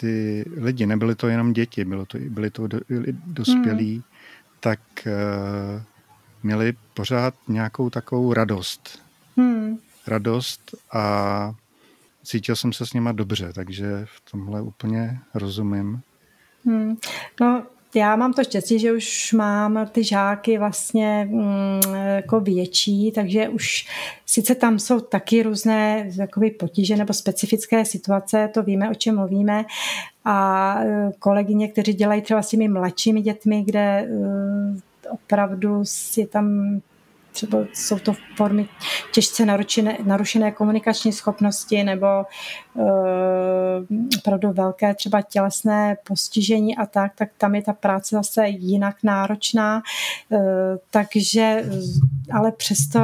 [0.01, 2.81] ty lidi, nebyly to jenom děti, bylo to, byli to do,
[3.27, 4.03] dospělí, mm.
[4.61, 5.83] tak uh,
[6.43, 8.99] měli pořád nějakou takovou radost.
[9.37, 9.79] Hmm.
[10.07, 11.55] Radost a
[12.25, 16.01] cítil jsem se s nima dobře, takže v tomhle úplně rozumím.
[16.65, 16.97] Hmm.
[17.41, 17.63] No,
[17.95, 23.87] já mám to štěstí, že už mám ty žáky vlastně mm, jako větší, takže už
[24.27, 29.65] sice tam jsou taky různé jakoby potíže nebo specifické situace, to víme, o čem mluvíme,
[30.25, 34.09] a e, kolegyně, kteří dělají třeba s těmi mladšími dětmi, kde e,
[35.11, 35.83] opravdu
[36.17, 36.81] je tam
[37.33, 38.69] třeba jsou to formy
[39.13, 42.07] těžce narušené, narušené komunikační schopnosti nebo
[42.75, 42.87] uh,
[44.19, 49.83] opravdu velké třeba tělesné postižení a tak, tak tam je ta práce zase jinak náročná.
[50.31, 50.41] Uh,
[50.91, 51.65] takže,
[52.33, 53.01] ale přesto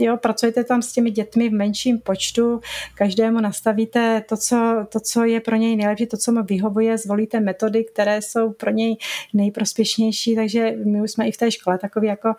[0.00, 2.60] jo, pracujete tam s těmi dětmi v menším počtu,
[2.94, 7.40] každému nastavíte to, co, to, co je pro něj nejlepší, to, co mu vyhovuje, zvolíte
[7.40, 8.96] metody, které jsou pro něj
[9.34, 12.34] nejprospěšnější, takže my už jsme i v té škole takový jako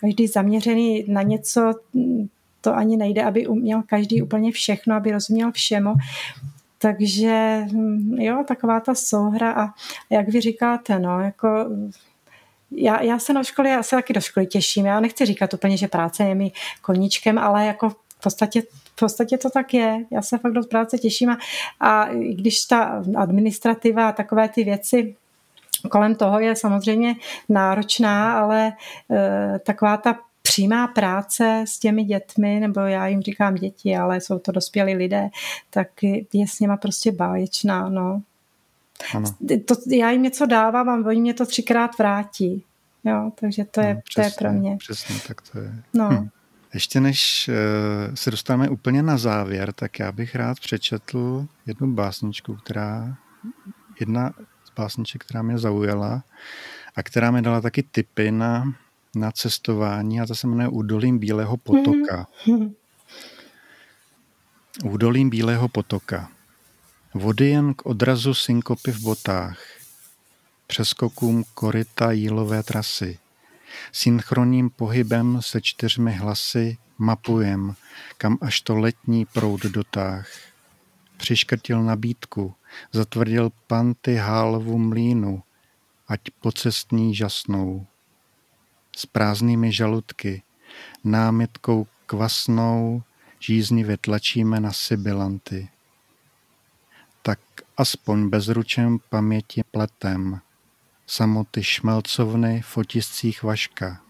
[0.00, 1.72] každý zaměřený na něco,
[2.60, 5.94] to ani nejde, aby uměl každý úplně všechno, aby rozuměl všemu.
[6.78, 7.66] Takže
[8.16, 9.74] jo, taková ta souhra a
[10.10, 11.48] jak vy říkáte, no, jako
[12.70, 14.86] já, já se na školy, já se taky do školy těším.
[14.86, 18.62] Já nechci říkat úplně, že práce je mi koníčkem, ale jako v podstatě
[18.96, 20.04] v podstatě to tak je.
[20.10, 21.38] Já se fakt do práce těším a,
[21.80, 25.16] a když ta administrativa a takové ty věci
[25.90, 27.14] kolem toho je samozřejmě
[27.48, 28.72] náročná, ale
[29.10, 34.38] e, taková ta přímá práce s těmi dětmi, nebo já jim říkám děti, ale jsou
[34.38, 35.28] to dospělí lidé,
[35.70, 35.88] tak
[36.32, 38.22] je s nima prostě báječná, no.
[39.14, 39.34] Ano.
[39.64, 42.64] To, já jim něco dávám a oni mě to třikrát vrátí.
[43.04, 44.76] Jo, takže to je, no, přesně, to je pro mě.
[44.76, 45.82] Přesně, tak to je.
[45.94, 46.08] No.
[46.08, 46.28] Hm.
[46.74, 47.50] Ještě než
[48.08, 53.16] uh, se dostáváme úplně na závěr, tak já bych rád přečetl jednu básničku, která
[54.00, 54.32] jedna
[54.76, 56.24] básniček, která mě zaujala
[56.96, 58.74] a která mi dala taky tipy na,
[59.16, 62.26] na cestování a to se jmenuje Údolím Bílého potoka.
[62.46, 62.74] Mm-hmm.
[64.84, 66.28] Údolím Bílého potoka.
[67.14, 69.58] Vody jen k odrazu synkopy v botách,
[70.66, 73.18] přeskokům koryta jílové trasy.
[73.92, 77.74] Synchronním pohybem se čtyřmi hlasy mapujem,
[78.18, 80.28] kam až to letní proud dotáh.
[81.24, 82.54] Přiškrtil nabídku,
[82.92, 85.42] zatvrdil panty hálovu mlínu,
[86.08, 87.86] ať pocestní žasnou.
[88.96, 90.42] S prázdnými žaludky,
[91.04, 93.02] námitkou kvasnou,
[93.40, 95.68] žíznivě tlačíme na sibilanty.
[97.22, 97.40] Tak
[97.76, 100.40] aspoň bezručem paměti pletem,
[101.06, 104.00] samoty šmelcovny v otiscích vaška.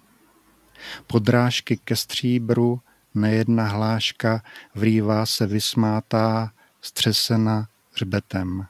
[1.07, 2.81] Podrážky ke stříbru,
[3.15, 4.43] nejedna hláška
[4.75, 6.51] vrývá se vysmátá,
[6.85, 8.66] střesena hřbetem.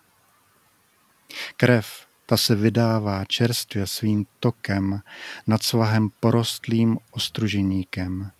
[1.56, 5.00] Krev, ta se vydává čerstvě svým tokem
[5.46, 8.30] nad svahem porostlým ostruženíkem.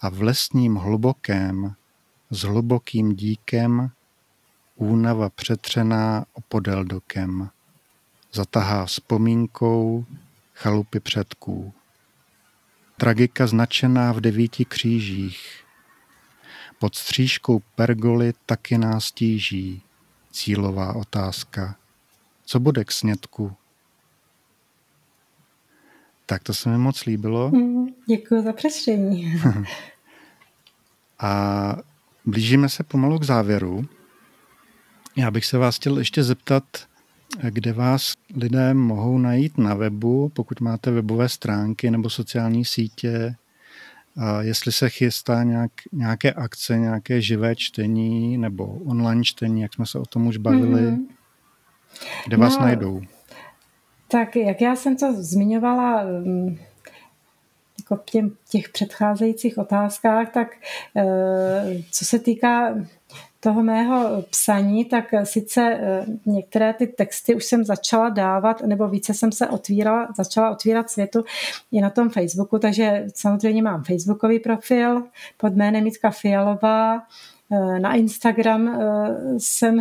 [0.00, 1.74] A v lesním hlubokém,
[2.30, 3.90] s hlubokým díkem,
[4.76, 7.50] únava přetřená opodel dokem
[8.34, 10.04] zatahá vzpomínkou
[10.54, 11.74] chalupy předků.
[12.96, 15.63] Tragika značená v devíti křížích.
[16.78, 19.82] Pod střížkou pergoly taky nás tíží
[20.30, 21.76] cílová otázka.
[22.44, 23.52] Co bude k snědku?
[26.26, 27.50] Tak to se mi moc líbilo.
[27.50, 29.42] Mm, děkuji za přečtení.
[31.18, 31.76] A
[32.24, 33.84] blížíme se pomalu k závěru.
[35.16, 36.64] Já bych se vás chtěl ještě zeptat,
[37.50, 43.36] kde vás lidé mohou najít na webu, pokud máte webové stránky nebo sociální sítě,
[44.40, 49.98] jestli se chystá nějak, nějaké akce, nějaké živé čtení nebo online čtení, jak jsme se
[49.98, 51.06] o tom už bavili, mm-hmm.
[52.26, 53.02] kde vás no, najdou?
[54.08, 56.58] Tak jak já jsem to zmiňovala mm,
[57.78, 60.48] jako v těch předcházejících otázkách, tak
[60.96, 62.74] eh, co se týká
[63.44, 69.14] toho mého psaní, tak sice eh, některé ty texty už jsem začala dávat, nebo více
[69.14, 71.24] jsem se otvírala, začala otvírat světu
[71.72, 75.02] i na tom Facebooku, takže samozřejmě mám Facebookový profil
[75.36, 77.02] pod jménem Jitka Fialová.
[77.52, 78.80] Eh, na Instagram eh,
[79.38, 79.80] jsem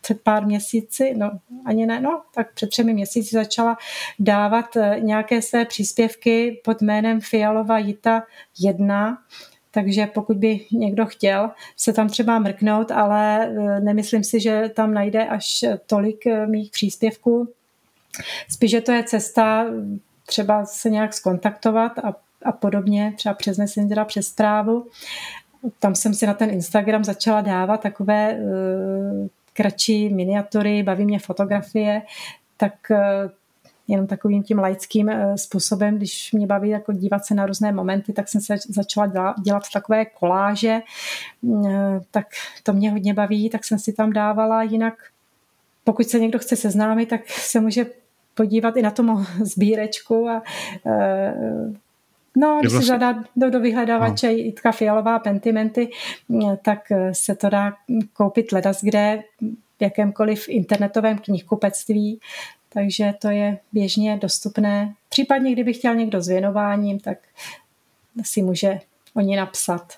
[0.00, 1.30] před pár měsíci, no
[1.64, 3.78] ani ne, no tak před třemi měsíci začala
[4.18, 8.22] dávat nějaké své příspěvky pod jménem Fialova Jita
[8.58, 9.18] 1
[9.76, 14.94] takže pokud by někdo chtěl se tam třeba mrknout, ale e, nemyslím si, že tam
[14.94, 17.48] najde až tolik e, mých příspěvků.
[18.50, 19.66] Spíš, že to je cesta
[20.26, 22.14] třeba se nějak skontaktovat a,
[22.44, 24.86] a podobně, třeba přes Messengera, přes zprávu.
[25.78, 32.02] Tam jsem si na ten Instagram začala dávat takové uh, kratší miniatury, baví mě fotografie,
[32.56, 32.96] tak uh,
[33.88, 38.12] jenom takovým tím laickým eh, způsobem, když mě baví jako dívat se na různé momenty,
[38.12, 40.80] tak jsem se začala dělat takové koláže,
[41.42, 42.26] mm, eh, tak
[42.62, 44.94] to mě hodně baví, tak jsem si tam dávala, jinak
[45.84, 47.86] pokud se někdo chce seznámit, tak se může
[48.34, 50.42] podívat i na tu sbírečku a
[50.86, 51.34] eh,
[52.38, 52.86] No, když vlastně...
[52.86, 54.32] si zadá do, do vyhledávače no.
[54.32, 55.90] Jitka Fialová Pentimenty,
[56.28, 57.72] mm, tak se to dá
[58.12, 59.22] koupit ledas kde
[59.78, 62.20] v jakémkoliv internetovém knihkupectví
[62.76, 64.94] takže to je běžně dostupné.
[65.08, 67.18] Případně, kdyby chtěl někdo s věnováním, tak
[68.22, 68.80] si může
[69.14, 69.92] o ní napsat.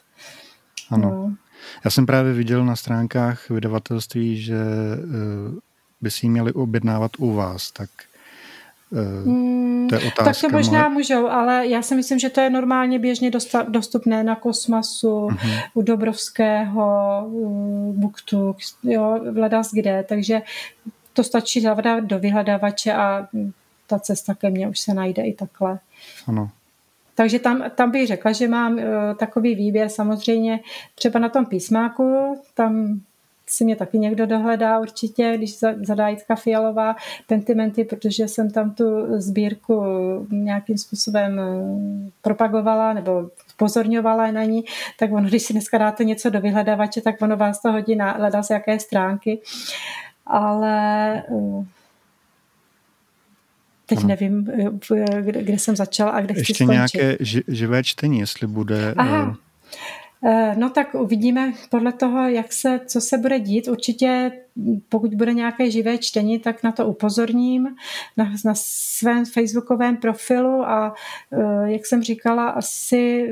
[0.90, 1.10] Ano.
[1.10, 1.36] No.
[1.84, 5.60] Já jsem právě viděl na stránkách vydavatelství, že eh,
[6.00, 7.90] by si ji měli objednávat u vás, tak
[8.92, 9.24] eh,
[9.88, 10.24] to je otázka.
[10.24, 10.90] Tak to možná moje...
[10.90, 13.30] můžou, ale já si myslím, že to je normálně běžně
[13.68, 15.62] dostupné na Kosmasu, uh-huh.
[15.74, 20.42] u Dobrovského, u Buktu, jo, v kde, takže
[21.18, 23.28] to stačí zavrat do vyhledávače a
[23.86, 25.78] ta cesta ke mně už se najde i takhle.
[26.26, 26.50] Ano.
[27.14, 28.82] Takže tam, tam bych řekla, že mám uh,
[29.18, 30.60] takový výběr samozřejmě
[30.94, 33.00] třeba na tom písmáku, tam
[33.50, 36.96] si mě taky někdo dohledá určitě, když zadá Jitka Fialová
[37.26, 38.84] Pentimenty, protože jsem tam tu
[39.20, 39.82] sbírku
[40.30, 44.64] nějakým způsobem eh, propagovala nebo pozorňovala na ní,
[44.98, 48.12] tak ono, když si dneska dáte něco do vyhledávače, tak ono vás to hodí na
[48.12, 49.40] hledá z jaké stránky
[50.28, 51.64] ale eh,
[53.86, 54.08] teď ano.
[54.08, 54.48] nevím,
[54.96, 56.94] eh, kde, kde jsem začala a kde Ještě chci skončit.
[56.94, 57.16] nějaké
[57.48, 58.94] živé čtení, jestli bude...
[58.96, 59.36] Aha.
[60.24, 63.68] Eh, no tak uvidíme podle toho, jak se, co se bude dít.
[63.68, 64.32] Určitě
[64.88, 67.68] pokud bude nějaké živé čtení, tak na to upozorním
[68.16, 70.94] na, na svém facebookovém profilu a
[71.64, 73.30] jak jsem říkala, asi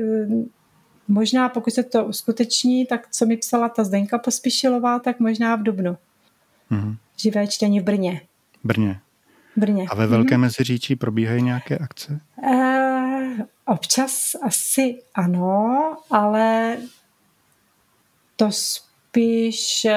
[1.07, 5.63] možná pokud se to uskuteční, tak co mi psala ta Zdenka Pospíšilová, tak možná v
[5.63, 5.97] Dubnu
[6.71, 6.95] mm-hmm.
[7.17, 8.21] živé čtení v Brně.
[8.63, 8.99] Brně.
[9.55, 9.85] Brně.
[9.89, 10.39] A ve Velké mm-hmm.
[10.39, 12.19] Meziříčí probíhají nějaké akce?
[12.43, 16.77] E, občas asi ano, ale
[18.35, 19.95] to spíš e,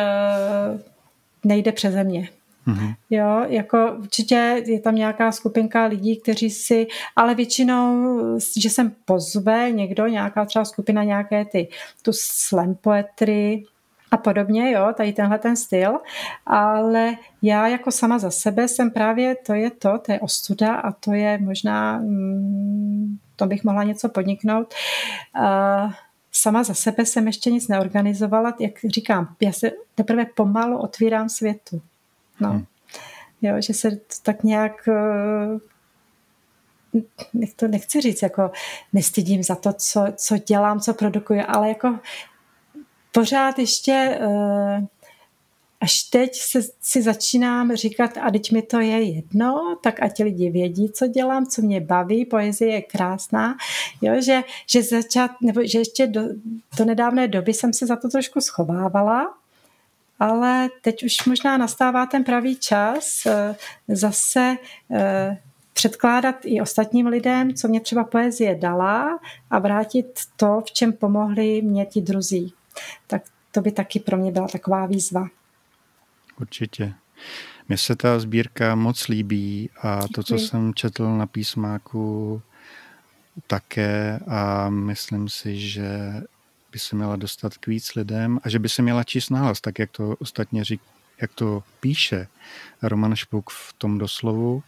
[1.44, 2.28] nejde přeze mě.
[2.66, 2.94] Mm-hmm.
[3.10, 8.14] Jo, jako určitě je tam nějaká skupinka lidí, kteří si, ale většinou,
[8.60, 11.68] že sem pozve někdo, nějaká třeba skupina, nějaké ty,
[12.02, 13.64] tu slam poetry,
[14.10, 15.98] a podobně, jo, tady tenhle ten styl,
[16.46, 20.92] ale já jako sama za sebe jsem právě, to je to, to je ostuda a
[20.92, 24.74] to je možná, mm, to bych mohla něco podniknout.
[25.38, 25.92] Uh,
[26.32, 31.82] sama za sebe jsem ještě nic neorganizovala, jak říkám, já se teprve pomalu otvírám světu.
[32.40, 32.50] No.
[32.50, 32.64] Hmm.
[33.42, 33.90] Jo, že se
[34.22, 35.58] tak nějak eh,
[37.34, 38.50] nech to nechci říct, jako
[38.92, 41.98] nestydím za to, co, co dělám, co produkuju, ale jako
[43.12, 44.86] pořád ještě eh,
[45.80, 50.50] až teď se, si začínám říkat, a teď mi to je jedno, tak ať lidi
[50.50, 53.56] vědí, co dělám, co mě baví, poezie je krásná,
[54.02, 56.22] jo, že, že, začat, nebo že ještě do,
[56.78, 59.34] do nedávné doby jsem se za to trošku schovávala,
[60.18, 63.56] ale teď už možná nastává ten pravý čas eh,
[63.88, 64.56] zase
[64.90, 65.38] eh,
[65.72, 69.18] předkládat i ostatním lidem, co mě třeba poezie dala
[69.50, 70.06] a vrátit
[70.36, 72.54] to, v čem pomohli mě ti druzí.
[73.06, 75.28] Tak to by taky pro mě byla taková výzva.
[76.40, 76.94] Určitě.
[77.68, 82.42] Mně se ta sbírka moc líbí a to, co jsem četl na písmáku,
[83.46, 86.22] také a myslím si, že
[86.72, 89.78] by se měla dostat k víc lidem a že by se měla číst nahlas, tak
[89.78, 90.80] jak to ostatně řík,
[91.20, 92.26] jak to píše
[92.82, 94.62] Roman Špuk v tom doslovu,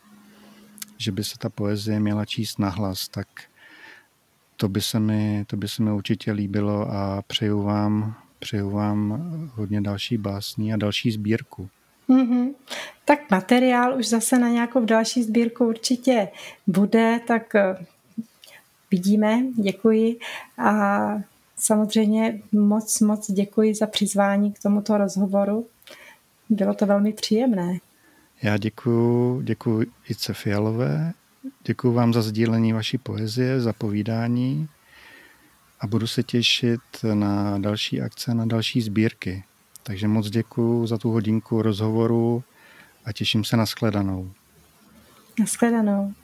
[0.99, 3.29] že by se ta poezie měla číst nahlas, tak
[4.57, 9.23] to by se mi, to by se mi určitě líbilo a přeju vám, přeju vám
[9.55, 11.69] hodně další básní a další sbírku.
[12.09, 12.55] Mm-hmm.
[13.05, 16.29] Tak materiál už zase na nějakou další sbírku určitě
[16.67, 17.87] bude, tak eh,
[18.91, 20.19] vidíme, děkuji
[20.59, 20.99] a
[21.57, 25.67] samozřejmě moc, moc děkuji za přizvání k tomuto rozhovoru.
[26.49, 27.79] Bylo to velmi příjemné.
[28.43, 31.13] Já děkuji, děkuji Ice Fialové,
[31.65, 34.69] děkuji vám za sdílení vaší poezie, za povídání
[35.81, 36.81] a budu se těšit
[37.15, 39.45] na další akce, na další sbírky.
[39.83, 42.45] Takže moc děkuji za tu hodinku rozhovoru
[43.05, 44.31] a těším se na shledanou.
[45.39, 46.15] Na shledanou.